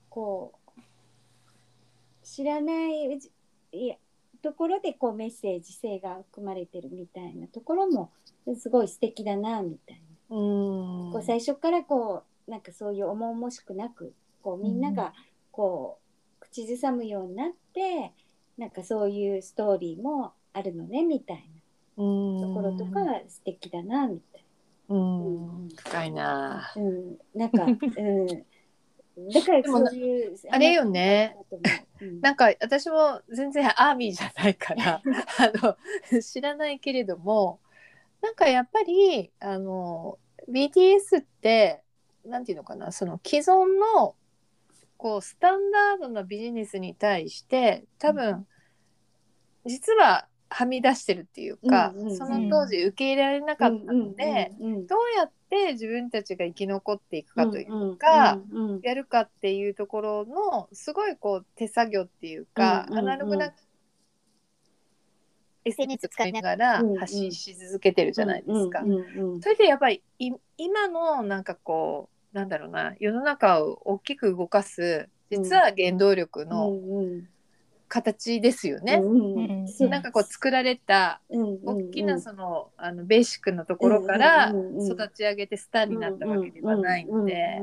[0.08, 0.80] こう
[2.22, 3.20] 知らない
[3.72, 3.92] い
[4.42, 8.10] ところでこうメッセージ性が含まれてるみたいなところも
[8.56, 10.00] すごい素敵だなみたい
[10.30, 10.36] な。
[10.36, 11.12] うん。
[11.12, 15.12] こう最初からこうなんかそういう重々しくなくこうみんなが
[15.50, 15.98] こ
[16.40, 18.12] う口ずさむようになって
[18.58, 21.62] なんかそういうストーリーもあるのねみたいな。
[21.94, 22.02] と
[22.54, 24.44] ころとか素敵だなみたい
[24.88, 25.68] うん。
[25.76, 26.72] 深いな。
[26.74, 26.74] な。
[26.76, 28.26] うん、なんか、 うん、
[29.28, 31.36] だからそういうあれよね。
[32.20, 35.66] なんか私も全然アーミーじゃないからあ
[36.12, 37.60] の知らないけれども
[38.22, 41.82] なんかやっぱりあの BTS って
[42.24, 44.14] なんていうのかなその既存の
[44.96, 48.46] こうスタンダードなビジネスに対して多分
[49.66, 52.16] 実ははみ出してるっていうか、うんうんうん。
[52.16, 63.08] その当時受け入れられなかったので、うんうんうんどうやって自分たちが生き残っていくかというか、うんうんやるかっていうところのすごいこう手作業っていうか、うんうんうん。
[63.10, 63.52] アナログな
[65.64, 68.82] SNS 使いながら発信し続けてるじゃないですか。
[69.40, 76.72] それでやっぱりい今のなんかこうなんだろうな世の中を大きく動かす実は原動力うの
[77.88, 79.02] 形ですよね。
[79.88, 87.60] なんかこう作られた大きなその,、あのベーシックなところから育ち上げてスターになったわけではないので。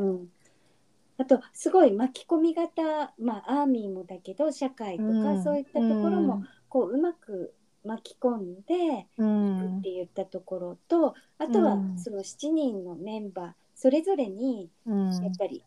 [1.17, 5.43] あとすごい巻き込み型、まあ、アーミーもだけど社会とか、うん。
[5.43, 7.53] そういったところもこううまく
[7.85, 9.77] 巻き込んでうん。
[9.79, 11.99] って言ったところとあとはうん。
[11.99, 15.11] その7人のメンバーそれぞれにうん。
[15.11, 15.63] やっぱり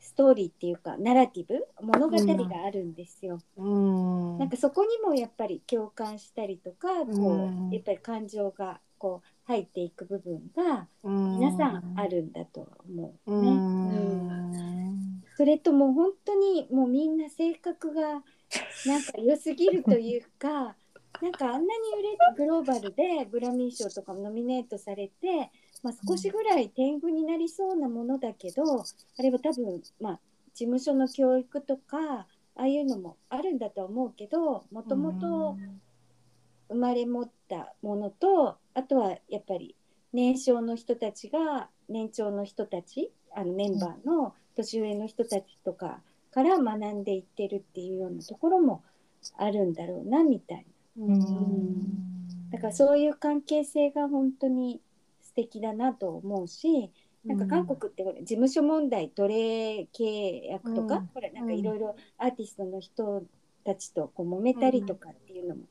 [0.00, 3.40] ストーリーっていうかナラティブ物語があるんですよ。
[3.56, 4.38] うん。
[4.38, 7.70] なんかそこにもやっぱり共感したりとかこう、うん。
[7.70, 13.50] やっぱり感情がこう入っていく部分が皆皆さんあるんだと思ううね。
[13.50, 13.88] ん。
[13.88, 13.92] う
[14.90, 15.22] ん。
[15.36, 18.22] それともう本当にもうみんな性格が
[18.86, 20.76] なんか良すぎるというか
[21.22, 21.66] なんかあんなに
[21.98, 25.50] 売れグローバルでグラミー賞とかもノミネートされて、
[25.82, 30.20] まあ、少しぐらい天狗になりそうなものだけどあれは多分まあ
[30.54, 35.56] 事務所の教育とかああいうのもあるんだとは思うけどもともと
[36.68, 39.76] 生まれ持ったものとあとはやっぱり
[40.12, 46.00] 年少の人たちが年長の人たちあのメンバーの年上の人たちとか
[46.30, 48.82] から学んでいってるっていうようなところも
[49.36, 50.64] あるんだろうなみたいな。
[50.96, 51.18] うん。
[51.18, 51.18] な
[52.52, 54.80] だからそういう関係性が本当に
[55.20, 56.90] 素敵だなと思うし
[57.24, 61.06] なんか韓国って事務所問題奴隷契約とか、うん。
[61.14, 63.24] ほらなんかいろいろアーティストの人
[63.64, 65.62] たちとこう揉めたりとかっていうのも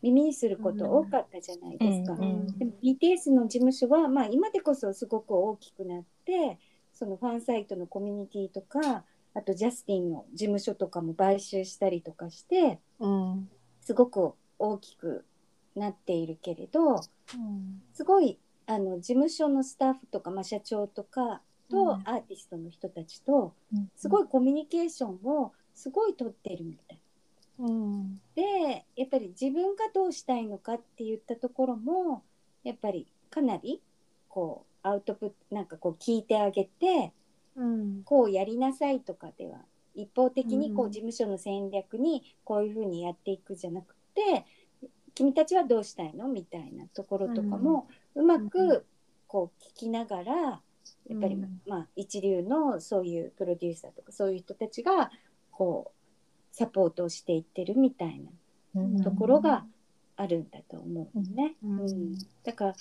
[0.00, 2.14] 耳にすること多かったじゃないですか。
[2.14, 6.58] うんうんでも BTS の事務所は、まあ、今でこそすごく大きくなって
[6.92, 13.48] そのファンサイトのコミュニティとかあとジャスティンの事務所とかも買収したりとかしてうん。
[13.82, 15.24] すごく大きく
[15.76, 17.00] なっているけれど
[17.92, 21.40] すごいあの事務所のスタッフとか、まあ、社長とか
[21.70, 21.90] とうん。
[22.04, 23.54] アーティストの人たちと
[23.96, 26.98] すごいコミュニケーションをすごい取ってるみたい。
[27.60, 28.20] うん。
[28.34, 32.22] でやっぱり自分がどうしたいのかって言ったところも
[32.64, 33.82] やっぱりかなり
[34.28, 37.12] こうアウトプットなんかこう聞いてあげて
[37.56, 38.02] うん。
[38.04, 39.58] こうやりなさいとかでは
[39.94, 40.92] 一方的にこううん。
[40.92, 44.44] 事務所の戦略にこういうふうにやっていくじゃなくて
[45.14, 46.28] 君たちはどうしたいの？
[46.28, 48.84] みたいなところとかもうまうんく
[49.26, 51.60] こう聞きながらやっぱりうん。
[51.66, 55.10] まあ一流のそういうプロデューサーとかそういう人たちが
[55.50, 58.20] こうサポートをしていってるみたい
[58.74, 59.64] なところが
[60.16, 61.56] あるんだと思うのね。
[61.64, 61.80] うん。
[61.80, 62.14] うん。
[62.44, 62.74] だから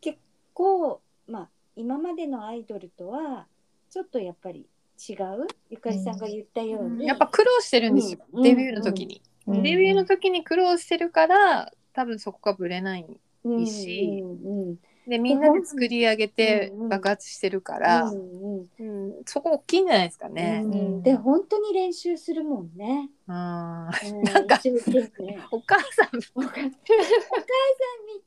[0.00, 0.18] 結
[0.52, 3.46] 構まあ今までのアイドルとは
[3.90, 4.66] ちょっとやっぱり
[5.08, 5.46] 違う？
[5.70, 8.42] ゆかりさんが言ったように、やっぱ苦労してるんですよ、うん。
[8.42, 13.06] デビューの時に、うんデビューの時に苦労してるから多分そこがぶれない
[13.44, 13.54] うん
[13.98, 16.88] うんうんでみんなで作り上げてうんうん。
[16.88, 19.22] 爆発してるから、うんうんうん。
[19.26, 20.62] そこ大きいんじゃないですかね。
[20.64, 23.10] うんで本当に練習するもんね。
[23.28, 23.34] うん。
[23.34, 24.22] うん。
[24.22, 26.18] なんか一生懸命お母さん。
[26.34, 26.74] お母さんみ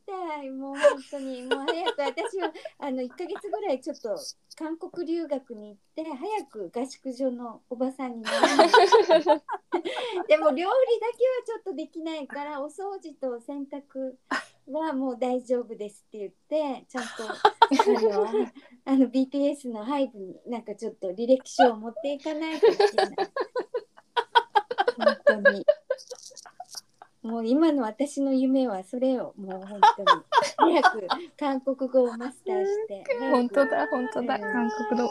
[0.06, 0.50] たい。
[0.50, 1.42] もう本当に。
[1.44, 4.18] もう早く私はあの1ヶ月ぐらいちょっと
[4.58, 8.68] 韓国留学に行って早く合宿所のおばさんにならない
[10.28, 10.72] でも料理だけは
[11.46, 14.16] ちょっとできないからお掃除と洗濯
[14.74, 18.48] はもう大丈夫ですって言ってちゃんと あの
[18.86, 23.30] あの BTS のハイブになんかちょっと履歴書を持っていかないといけない。
[24.98, 25.66] 本当に。
[27.24, 30.24] もう今の私の夢はそれをもう本当に。
[30.58, 34.36] 早く韓国語をマスターして本当だ本当だ。
[34.36, 35.10] うん韓国の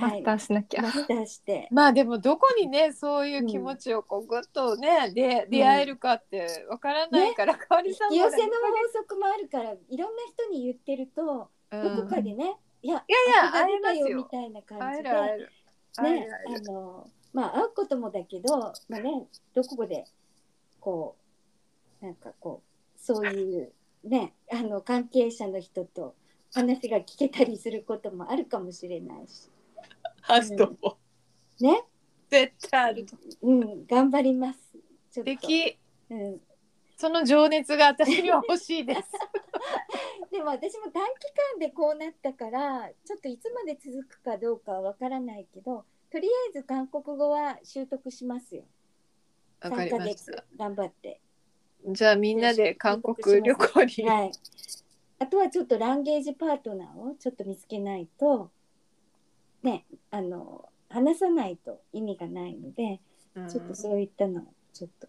[0.00, 1.68] マスターしなきゃ、マスターして。
[1.70, 8.56] まあでもどこにねそういう気持ちをこうぐっとねで出会えるかってわからないから、かおりさんも引き寄せの法
[8.92, 11.96] 則もあるからいろんな人に言ってるとうん。
[11.96, 14.08] どこかでね、いやいやいや会えますよ。
[14.08, 15.10] よみたいな感じで
[16.02, 18.58] ねあのまあ会うこともだけど、
[18.88, 20.04] まあね、どこで
[20.80, 21.16] こ
[22.00, 23.72] うなんかこうそういう
[24.04, 26.14] ねあの関係者の人と
[26.54, 29.50] 話が聞けたりすることもあるかもしれないし
[30.28, 30.98] あると思
[31.60, 31.82] うね、
[32.30, 33.06] 絶対ある。
[33.06, 34.58] とうん、頑張ります。
[35.10, 35.76] 素敵。
[36.10, 36.40] うん、
[36.96, 39.00] その情熱が私には欲しいです。
[40.30, 48.64] でも私も短期間でこうなったからちょっといつまで続くかどうかはわからないけどとりあえず韓国語は習得しますよ。
[49.60, 50.44] 3わかりました。
[50.56, 51.20] 頑張って。
[51.86, 54.32] じゃあみんなで韓国旅行に、はい。
[55.18, 58.50] あとはちょっとランゲージパートナーをちょっと見つけないと、
[59.62, 63.00] ね、あの、話さないと意味がないので、
[63.34, 63.48] うん。
[63.48, 65.08] ちょっとそういったのをちょっと。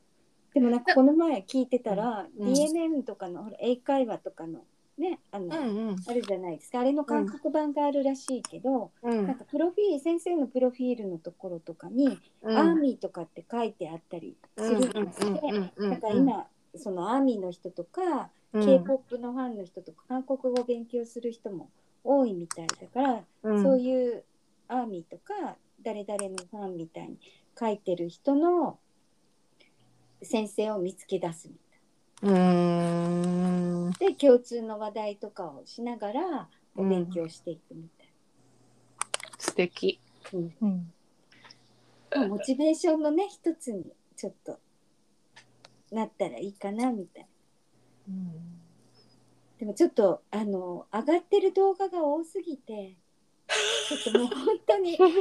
[0.54, 2.48] でもなんかこの前聞いてたら、うん。
[2.48, 4.62] DMM とかのほら英会話とかの
[4.98, 5.96] ね、あの、うんうん。
[6.08, 6.82] あるじゃないですか。
[6.82, 9.28] あれの韓国版があるらしいけど、うん。
[9.28, 12.58] なんかプロフィール、先生のプロフィールのところとかに、うん。
[12.58, 18.66] アーミーとかって書いてあったりするんですか今、そのアーミーの人とか、うん。
[18.66, 21.70] K-POP のファンの人とか韓国語を勉強する人も
[22.04, 23.64] 多いみたいだから、うん。
[23.64, 24.24] そういう
[24.70, 27.18] アーミーとか誰々のファンみたいに
[27.60, 28.80] 書いてる人の
[30.22, 31.56] 先生を見つけ出すみ
[32.22, 33.94] うーん。
[33.94, 38.08] たいで共通の話題とかをしながらお勉強していくみたい、
[39.40, 40.00] 素敵。
[40.34, 40.56] うん。
[40.62, 40.94] うん。
[42.14, 44.60] まあモチベーションのね一つにちょっと
[45.92, 47.30] なったらいいかなみたいな。
[49.60, 52.96] でもちょっとあの上がってる動画が多すぎて
[53.90, 55.14] ちょっともう本当にそれを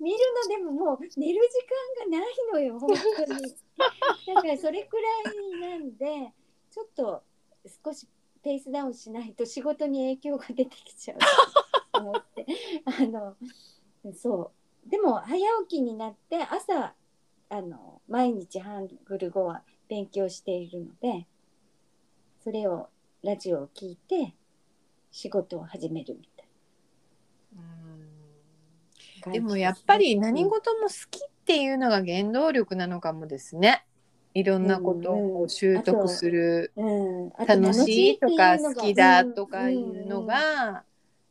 [0.00, 3.42] 見るのでももう寝る時間がないのよ本当に。
[4.34, 6.32] だからそれくらいなんで
[6.70, 7.24] ちょっと
[7.84, 8.06] 少し
[8.44, 11.18] ペースダウンしないと仕事に影響が出てきちゃう
[11.92, 12.46] と思って。
[12.84, 13.36] あの
[14.14, 14.52] そ
[14.86, 14.90] う。
[14.90, 16.94] でも早起きになって朝
[17.48, 21.26] あの毎日ハングル語は勉強しているので
[22.44, 22.88] それを
[23.22, 24.34] ラジオを聞いて
[25.10, 26.14] 仕事を始める。
[26.14, 26.33] みたいな
[29.32, 33.84] でもやっぱり何事も好きっていうのが原動力なのかもですね。
[34.34, 40.84] いろんなことを習得する、うん、あと楽しいとか好きだとかいうんうのが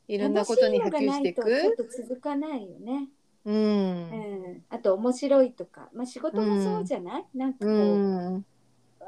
[0.07, 1.75] いろんなことに波及してい楽しい。
[1.75, 3.09] と続かないよね。
[3.45, 3.51] う。
[3.51, 8.45] うんん、あと面白いとか、まあ、仕事もそうじゃない、なんかこうう、ん。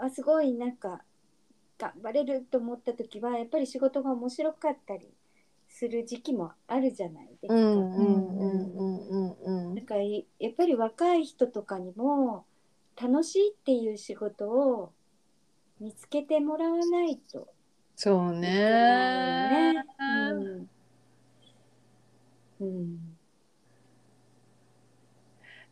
[0.02, 1.02] あすごいなんか
[1.78, 5.10] 頑張れると思った時はやっぱり仕事が面白かったり
[5.78, 7.54] する時期もあるじゃないですか。
[7.54, 12.46] うんうんうんうんうんうんだかやっぱり若い人とかにも
[12.96, 14.94] 楽しいっていう仕事を
[15.82, 17.50] 見つけてもらわないと。
[17.98, 19.74] そうね。
[22.62, 23.18] うん。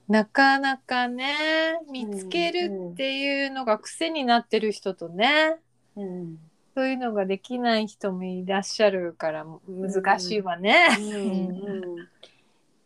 [0.10, 5.62] なかなかね見つけるっていうのが癖になってる人とね。
[5.96, 6.42] うん
[6.75, 10.88] そういうのができない人もいらっしゃるから難しいわね。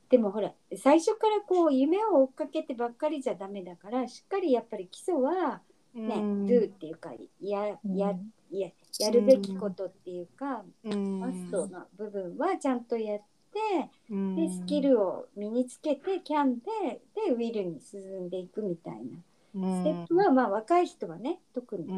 [0.10, 5.62] でもほら最初からこう夢を追っかけてばっかりじゃダメだからしっかりやっぱり基礎は
[5.94, 6.46] ね、うん。
[6.46, 7.98] do っていうかややうん。
[7.98, 8.70] や
[9.00, 11.20] やるべきことっていうか、うん。
[11.20, 14.36] マストの部分はちゃんとやって、うん。
[14.36, 19.02] でスキルを身につけてキャンででウィルに進んでいくみたいな
[19.54, 21.88] ステップは、まあ若い人はね特に。
[21.88, 21.94] う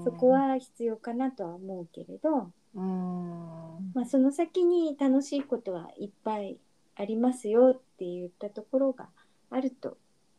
[0.00, 0.04] ん。
[0.04, 3.92] そこは必要かなとは思うけれど、うん。
[3.94, 6.58] まあ、その先に楽しいことはいっぱい
[6.96, 9.08] ありますよって言ったところが
[9.50, 9.96] あると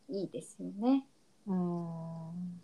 [0.08, 1.04] いいですよね。
[1.46, 2.60] うん。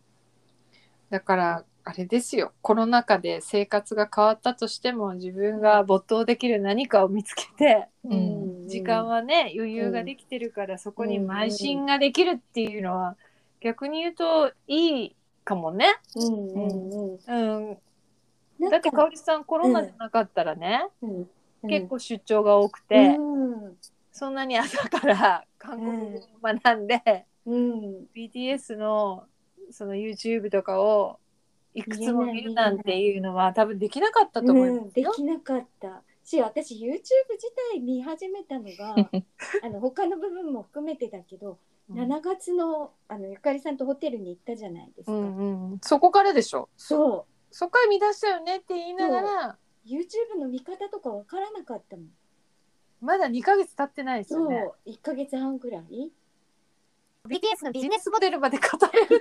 [1.10, 2.52] だからあれですよ。
[2.62, 8.68] コロナ禍で生活が変わったとしても自分が没頭できる何かを見つけてうん。
[8.68, 13.16] 時間はね余裕ができてるからそこに邁進ができるっていうのは
[13.60, 15.86] 逆に言うといいかもね。
[16.14, 17.78] うんうんうんうん、
[18.58, 21.28] なんだってかおりさんコロナじゃなかったらね、うん。
[21.62, 21.68] うん。
[21.68, 23.76] 結構出張が多くて、うん
[24.10, 29.26] そんなに朝から韓国語を学んで、うん、BTS の
[29.70, 31.20] その YouTube とかを
[31.72, 35.12] いくつも見るなんていうのは多分できなかったと思いうん、ますよ。
[35.12, 36.02] できなかった。
[36.24, 37.00] し私 YouTube 自
[37.72, 38.96] 体見始めたのが
[39.62, 41.58] あの他の部分も含めてだけど
[41.90, 46.68] 7月のあのゆかりさんとホテルに行ったじゃないですか、うんうん、そこからでしょ？
[46.76, 49.46] そそこから見出したよねって言いながら。
[49.48, 49.58] う。
[49.86, 52.06] YouTube の見方とかわからなかったもん。
[53.00, 54.42] まだ2ヶ月経ってないですそう。
[54.42, 56.10] よね1ヶ月半ぐらい。
[57.26, 59.20] BTS のビジネスモデルまで語れる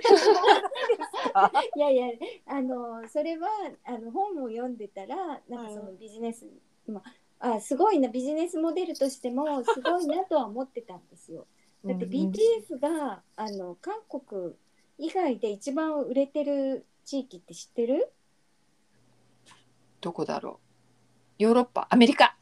[1.76, 2.06] いやいや
[2.46, 3.48] あのそれは
[3.84, 6.46] あの本を読んでたらなんかそのビジネス、
[6.86, 7.02] ま
[7.40, 11.46] ああすごいなビジネスモデルとしてもすごいなとは思ってたんですよ。
[11.84, 14.54] だって BTS があの韓国
[14.98, 18.12] 以外で一番売れてる地域って知ってる？
[20.00, 20.60] どこだろ
[21.38, 21.42] う。
[21.42, 22.36] ヨーロッパアメリカ。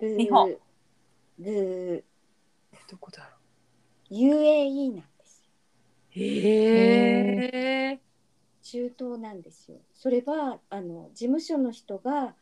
[0.00, 0.54] 日本。
[1.38, 2.02] ブー。
[2.90, 3.36] どこだろ
[4.10, 5.44] UAE なんです
[6.10, 8.00] へえ。
[8.62, 9.78] 中東なんですよ。
[9.94, 12.34] それはあの事務所の人が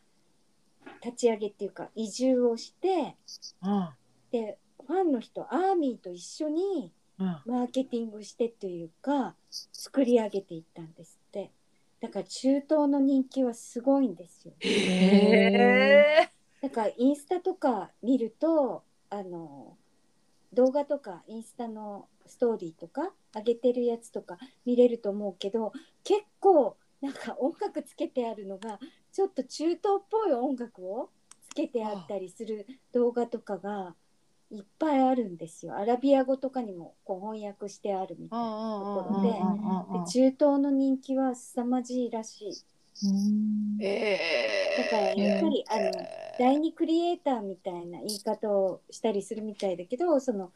[1.03, 3.15] 立ち上げっていうか移住をして
[3.63, 3.89] うん。
[4.31, 4.57] で
[4.87, 7.25] ファンの人アーミーと一緒にうん。
[7.45, 11.51] マーケティングしてというか作り上げていったんですって。
[11.99, 14.53] だから中東の人気はすごいんですよ。
[14.59, 16.29] へえ
[16.61, 19.75] だからインスタとか見るとあの
[20.53, 25.71] 動画とかインスタのストーリーとか上げてるやつとか見れると思うけど
[26.03, 28.79] 結構なんか音楽つけてあるのが
[29.11, 31.09] ちょっと中東っぽい音楽を
[31.49, 33.95] つけてあったりする動画とかが
[34.49, 35.75] いっぱいあるんですよ。
[35.75, 39.29] アラビア語とかにもこう翻訳してあるみたいなところで
[39.99, 42.53] で中東の人気は凄まじいらしい。
[43.81, 44.19] え
[44.77, 45.91] だからやっぱりあの
[46.39, 50.51] 第二クリエイターみたいな言い方をしたりするみたいだけどその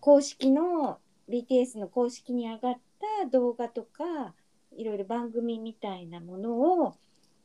[0.00, 0.98] 公式の
[1.28, 2.78] BTS の公式に上がっ
[3.22, 4.34] た動画とか
[4.76, 6.52] いろいろ番組みたいなもの
[6.84, 6.94] を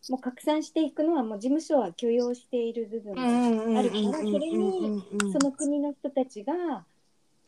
[0.10, 6.84] もう拡散していくのはもう事務所は許容している部分があるからそれにその国の人たちが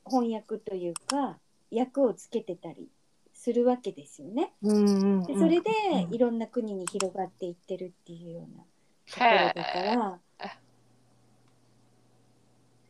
[0.05, 1.37] 翻訳というか
[1.71, 2.87] 訳をつけてたり
[3.33, 4.53] するわけですよね。
[4.61, 5.71] でそれで
[6.11, 8.63] いろんな国に広がっていってるっていうような
[9.05, 10.19] ところだから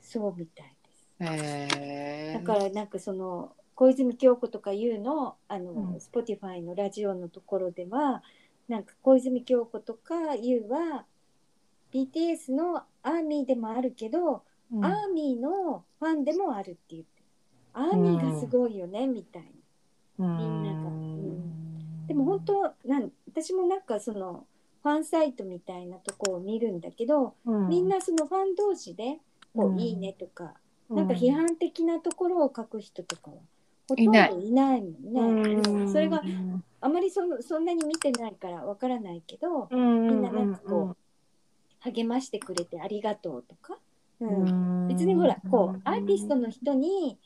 [0.01, 0.76] そうみたい
[1.20, 2.34] です。
[2.34, 8.24] だからなんかその小泉京子とかいうのあの、うん Spotify のラジオのところでは
[8.68, 11.05] なんか小泉京子とかいうは
[11.93, 14.43] BTS のアーミーでもあるけど、
[14.82, 17.24] アーミーのファンでもあるって言って
[17.74, 19.43] アーミーがすごいよね、みたい
[20.18, 20.38] な。
[20.38, 22.07] みんなが。
[22.07, 24.45] でも本当なん私もなんかその
[24.84, 29.20] ファンサイトみたいなとこを見るんだけど、みんなそのファン同士で
[29.55, 29.80] こう、うん。
[29.80, 30.53] いいねとか、
[30.89, 33.38] なんか批判的なところを書く人とかは
[33.88, 35.61] ほとんどいないもんね。
[35.63, 35.91] うん。
[35.91, 40.97] それがうんあまりそのそんなに見てないからわからないけど、みみんななんかこう
[41.79, 43.79] 励ましてくれてありがとうとか、
[44.19, 44.88] うん。
[44.88, 47.17] 別にほらこうアーティストの人に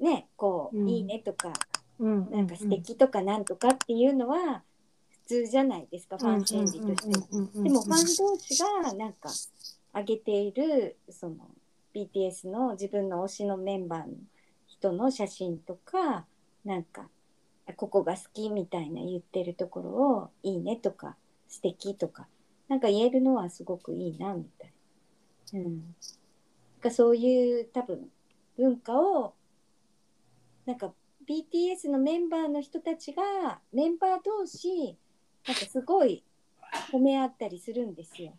[0.00, 0.88] ねこう、うん。
[0.88, 1.52] いいねとか
[1.98, 2.30] うん。
[2.30, 4.62] なんか素敵とかなんとかっていうのは
[5.10, 7.62] 普通じゃないですか、ファン心理として。
[7.62, 9.30] でもファン同士がなんか
[9.94, 11.36] 上げているその
[11.94, 14.14] BTS の自分の推しのメンバーの
[14.84, 16.26] 人の写真とか
[16.64, 17.08] なんか
[17.66, 21.16] あここが好きみたいな言ってるところをいいねとか
[21.48, 22.26] 素敵とか
[22.68, 24.72] なんか言えるのはすごくいいなみたい
[25.52, 25.60] な。
[25.60, 25.82] うん、なん
[26.82, 28.08] かそういう多分
[28.58, 29.34] 文化を
[30.66, 30.92] なんか
[31.26, 34.98] BTS のメンバーの人たちがメンバー同士
[35.46, 36.24] なんかすごい
[36.92, 38.34] 褒め合ったりするんですよ。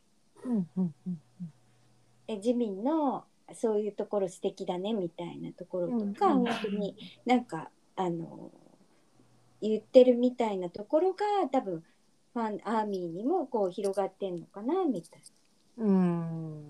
[2.27, 6.45] えジミンのそういうところ素敵だねみたいなところとか、うんうん。
[6.45, 8.51] 本当になんかあの
[9.61, 11.83] 言ってるみたいなところが多分
[12.33, 15.21] ファンアーミーにもこう広がってんのかなみたい
[15.77, 16.63] うん。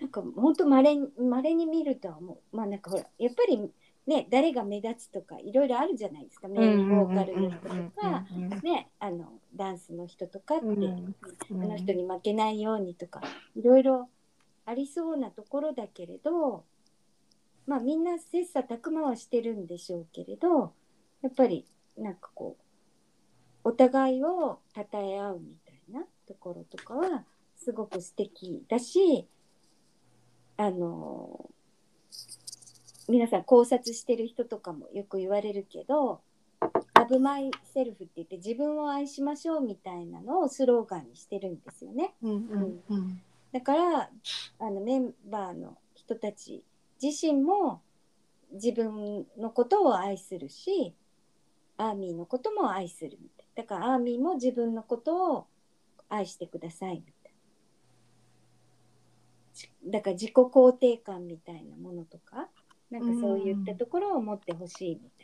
[0.00, 2.56] なんか本当まれまれに見るとは思う。
[2.56, 3.70] まあなんかほらやっぱり
[4.06, 6.48] ね誰が目立つとかいろいろあるじゃないですか。
[6.48, 8.24] メインボーカルの人とか、
[8.62, 11.14] ねあのダンスの人とかって、うん。
[11.62, 13.22] あの人に負けないようにとか
[13.54, 14.08] いろいろ
[14.66, 16.64] ありそうなところだけれど
[17.66, 20.72] まあみんな切磋琢磨はしてるんでしょうけれど
[21.22, 21.64] やっぱり
[21.96, 27.24] なんかこうお互いを称え合うみたいなところとかは
[27.56, 29.26] すごく素敵だし
[30.56, 31.50] あの
[33.08, 36.20] 皆さん考察してる人とかもよく言われるけど
[36.94, 42.14] 「ラブマイセルフ」って言って自分を愛しましょうみたいなのをスローガンにしてるんですよね。
[42.22, 43.22] うん
[43.54, 44.10] だから
[44.58, 46.64] あのメンバーの人たち
[47.00, 47.82] 自身も
[48.52, 50.92] 自分のことを愛するし
[51.76, 55.46] アーミーのことも愛するみたいだからアーミーも自分のことを
[56.08, 57.32] 愛してくださいみたい
[59.54, 62.48] じだから自己肯定感みたいなものとか
[62.90, 65.23] なんかそういったところを持ってほしいみたい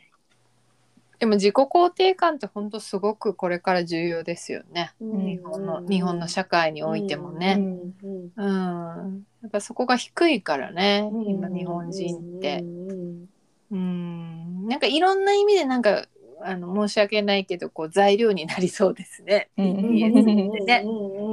[1.21, 4.91] でも自己肯定感って本当すごくこれから重要ですよね。
[4.99, 6.87] うん日本の日本の社会にな。
[6.87, 7.57] おいてもうね。
[7.57, 9.25] んうんうん。
[9.43, 12.63] やっぱそこが低いからね、うん今日本人って
[13.69, 13.75] う。
[13.75, 14.67] ん。
[14.67, 16.07] なんかいろんな意味でなんか
[16.43, 19.51] あの申し訳ないけどこう材料になりそうですね。
[19.57, 20.83] ね。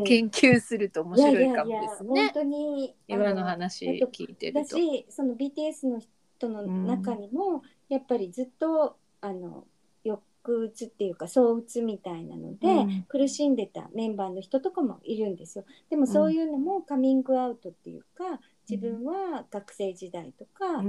[0.04, 2.26] 研究すると面白いかもですいやいやいやね。
[2.26, 4.58] 本当に今のあ話えっと聞いてると。
[4.60, 9.64] だしその BTS の人の中にも、やっぱりずっとあの
[10.52, 13.04] 抑うつっていうか躁うつみたいなので、うん。
[13.08, 15.64] 苦しんでたメンバーの人とかもいるんですよ。
[15.90, 20.82] でもそういうのもカミングアウトっていうか自分は学生時代とか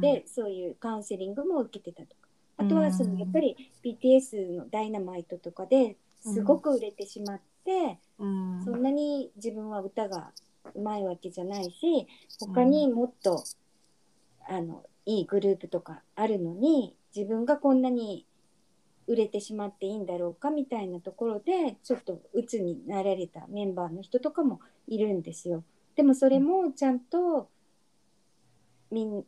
[0.00, 2.26] でそういうカウンセリングも受けてたとか。
[2.58, 8.62] あとはそうんのやっぱり BTS の「ダイナマイト」とかですごく売れてしまって、うん。
[8.64, 10.32] そんなに自分は歌が
[10.74, 12.06] うまいわけじゃないし
[12.40, 13.44] 他にもっと、
[14.48, 18.26] あのいいグループとかあるのに自分がこんなに
[19.06, 25.64] 売れてしまっていいんだろうかみたいなところでちょっと鬱になられたメンバーの人とかもいるんですよ。
[25.94, 27.48] でもそれもちゃんと
[28.90, 29.24] みん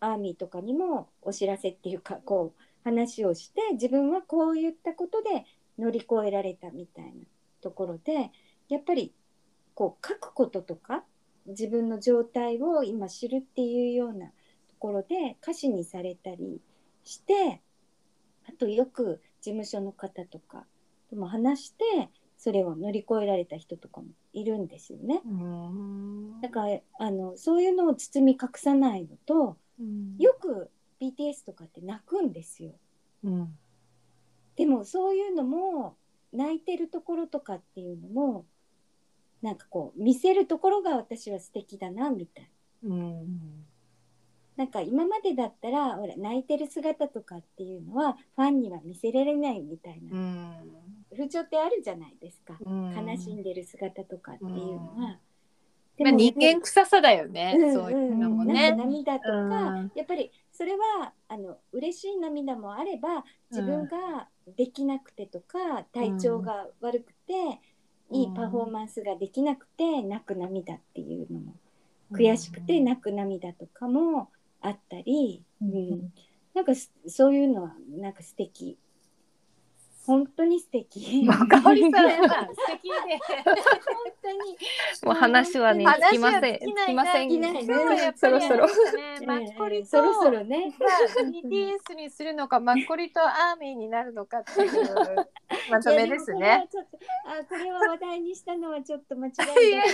[0.00, 5.44] アーミーとかにもお知らせっていうかこう話をして自分はこういったことで
[5.78, 7.12] 乗り越えられたみたいな
[7.60, 8.32] ところで
[8.68, 9.14] やっぱり
[9.74, 11.04] こう書くこととか
[11.46, 14.32] 自分の状態を今知るっていうようなと
[14.78, 16.60] ころで歌詞にされたり
[17.04, 17.60] して
[18.52, 20.64] あとよく事務所の方とか
[21.10, 25.22] とも話してそれを乗り越えられた人とかもいるんですよね。
[25.24, 26.40] うん。
[26.40, 30.16] だからあのそういうのを包み隠さないのとうん。
[30.18, 32.72] よく BTS とかって泣くんですよ。
[33.24, 33.58] うん。
[34.56, 35.96] でもそういうのも
[36.32, 38.44] 泣いてるところとかっていうのも
[39.40, 42.50] なんかこう見せるところが私は素敵だなみたい
[42.84, 43.64] うん
[44.56, 50.16] なんか今までだったらほら泣いてる姿とかっていうのはファンには見せられないみたいな。
[50.16, 50.52] うん。
[51.10, 52.94] 風潮ってあるじゃないですか、うん。
[52.94, 55.18] 悲しんでる姿とかっていうのは。
[55.98, 58.70] まあ、人間臭さだようんね、うんそういうのもね。
[58.70, 58.76] か。
[58.76, 59.92] 涙とか、うん。
[59.94, 67.60] やっぱりそれはあの嬉しい涙もあれば自分ができなくてとか、体調が悪くて、
[68.10, 71.54] いいパフォーマンスができなくて泣く涙っていうのも、
[72.12, 74.28] 悔しくて泣く涙とかも
[74.62, 76.12] あったり、うん。
[76.54, 78.78] なんかすそういうのはなんか素敵
[80.04, 81.22] 本当に素敵。
[81.24, 82.92] まあ香織さんは素敵で。
[83.44, 83.54] 本
[84.22, 84.58] 当に。
[85.04, 87.64] もう話はね話聞きません尽きません尽きない。
[87.64, 88.66] 今日はやっぱりそろそろ。
[88.66, 90.74] ね、マッコリと、そろそろね。
[90.78, 94.70] まあ BTS にするのか、マッコリとアーミーになるのかっていう
[95.70, 96.38] まとめですね。
[96.38, 99.30] でもこれはちょっとあこれは話題にしたのはちょっと間違
[99.64, 99.70] いい。
[99.72, 99.88] やい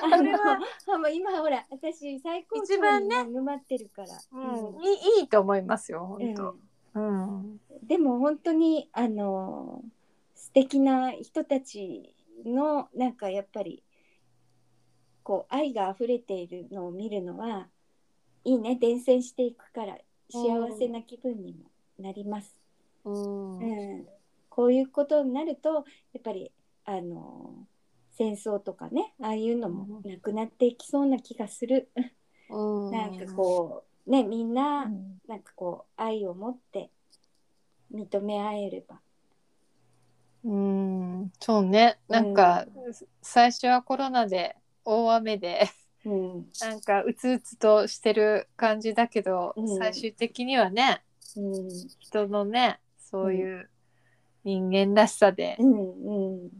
[0.00, 0.58] これは
[0.98, 3.16] もう今ほら私最高一番ね。
[3.16, 4.88] 潮に沼ってるから、うん、い
[5.18, 6.50] いいいと思いますよ、うん本当。
[6.50, 6.65] うん。
[6.96, 7.60] うん。
[7.82, 9.82] でも本当にあの
[10.34, 13.82] 素敵な人たちのなんかやっぱり
[15.22, 17.68] こう愛が溢れているのを見るのは
[18.44, 19.98] いいね伝染していくから
[20.30, 22.58] 幸せな気分にもなります。
[23.04, 23.58] うん。
[23.58, 24.06] うん、
[24.48, 25.80] こういうことになるとや
[26.18, 26.50] っぱり
[26.86, 27.66] あの
[28.12, 31.90] 戦争とかねああいうのもなくなっていきそうな気がする。
[32.48, 32.90] うん。
[32.90, 35.18] なんかこうねみんな、うん。
[35.28, 36.90] なんかこう愛を持って
[37.92, 39.00] 認め合えれば。
[40.44, 41.98] うん、そうね。
[42.08, 42.66] なんか、
[43.20, 45.68] 最初はコロナで大雨で、
[46.04, 46.46] うん。
[46.60, 49.78] なんかうつうつとしてる感じだけど、うん。
[49.78, 51.02] 最終的にはね、
[51.36, 53.68] うん人のね、そういう
[54.44, 55.72] 人間らしさで、うん。
[55.72, 56.50] うん。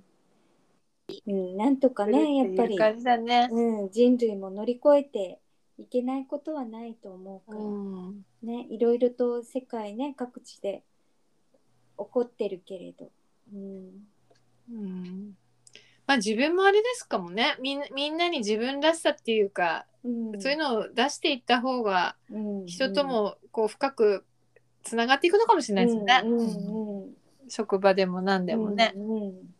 [1.26, 3.49] うん、なんとかねやっぱり、感じだね。
[3.51, 5.38] うん、人類も乗り越えて
[5.79, 7.68] いけないことはないと思うから、う
[8.12, 8.24] ん。
[8.43, 10.83] ねいろいろと世界ね各地で
[11.99, 13.11] 起こってるけれど、
[13.53, 13.91] うん。
[14.72, 15.37] うん。
[16.07, 17.57] まあ自分もあれですかもね。
[17.61, 22.66] みんみんなに自分らしさっていうか、うん、そういうのを出していった方がうん。
[22.66, 24.24] 人ともこう深く
[24.83, 27.16] つながっていくのかもしれないですね、うんうんうん。
[27.49, 29.55] 職場でも何でもね、うん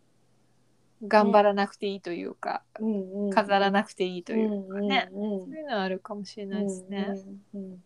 [1.03, 5.47] 頑張らなくていいというか、うんうん、飾らなくていいというかね、うんうんうん。
[5.47, 7.07] そういうのはあるかもしれないですね。
[7.55, 7.85] うんうんうん。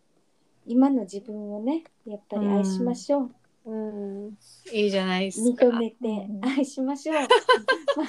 [0.66, 3.30] 今の自分をねやっぱり愛しましょ
[3.64, 4.38] う、うん、
[4.72, 5.66] いいじゃないですか。
[5.66, 6.44] 認めてうん。
[6.44, 7.16] 愛しましょう、
[7.96, 8.06] ま あ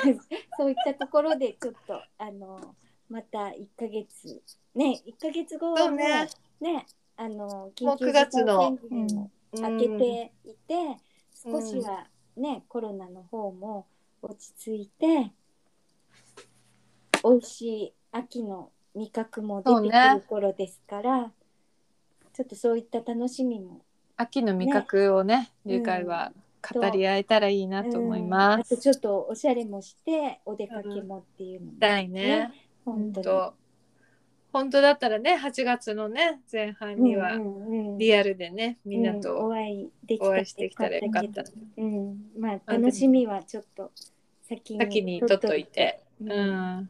[0.58, 2.76] そういったところでちょっとあの
[3.10, 4.42] また1ヶ月
[4.76, 6.28] ね1ヶ月後はもうね。
[6.60, 6.86] ね
[7.18, 10.98] あの緊急9月の事態宣言も明けていて、
[11.44, 13.88] 少しはね、コロナの方も
[14.22, 15.32] 落ち着いて
[17.24, 21.32] 美味しい秋の味覚も出てくる頃ですから、
[22.34, 23.82] ちょっとそういった楽しみも
[24.18, 25.78] 秋の味覚をねね。
[25.78, 26.34] 次回は
[26.74, 28.76] 語り合えたらいいなと思いまうんあす。
[28.76, 32.52] とちょっとおしゃれもしてお出かけもっていうのも、だいね。
[32.86, 33.54] 本当
[34.52, 37.40] 本当だったらね8月のね前半には
[37.98, 41.44] リアルでね、みんなうんとお会いでしてきたらよかった。
[41.78, 43.92] うん、まあ楽しみはちょっと
[44.44, 46.02] 先に先に取っといて。
[46.22, 46.80] ううん。
[46.82, 46.90] ん、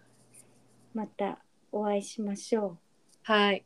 [0.93, 1.39] また
[1.71, 2.77] お会いしましょ
[3.23, 3.63] はい。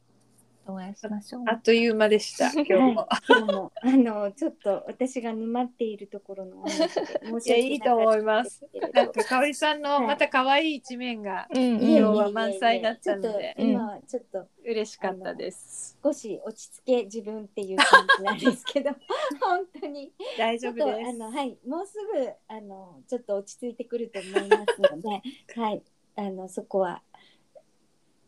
[0.68, 1.44] お会いしましょう。
[1.48, 2.52] あっという間でした。
[2.52, 2.80] 今日う。
[2.80, 2.96] も。
[2.96, 15.98] はい、今日もあのちょっと私が沼っているところのお話で申しいいいと思いますなんか香織さんのはいまた可愛い一面がうんうんい今日は満載だったのでちょっと今はちょっと嬉しかったです。
[16.04, 18.92] 少し落ち着け自分っていう感じなんですけど
[19.40, 21.14] 本当に大丈夫です。
[21.14, 25.22] のはいもうすぐあのちょっと落ち着いてくると思いますので
[25.56, 25.84] はい
[26.16, 27.02] あのそこは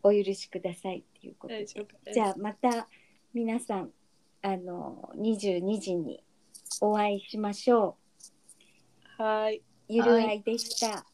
[0.07, 1.65] お許しくださいっていうことで。
[1.65, 2.87] じゃあまた
[3.33, 3.91] 皆さん
[4.41, 6.23] あの22時に
[6.81, 7.97] お会いしましょ
[9.17, 9.57] はい。
[9.57, 11.05] うゆるあいでした、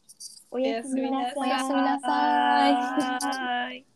[0.50, 3.93] おやすみなさいおやすみなさい。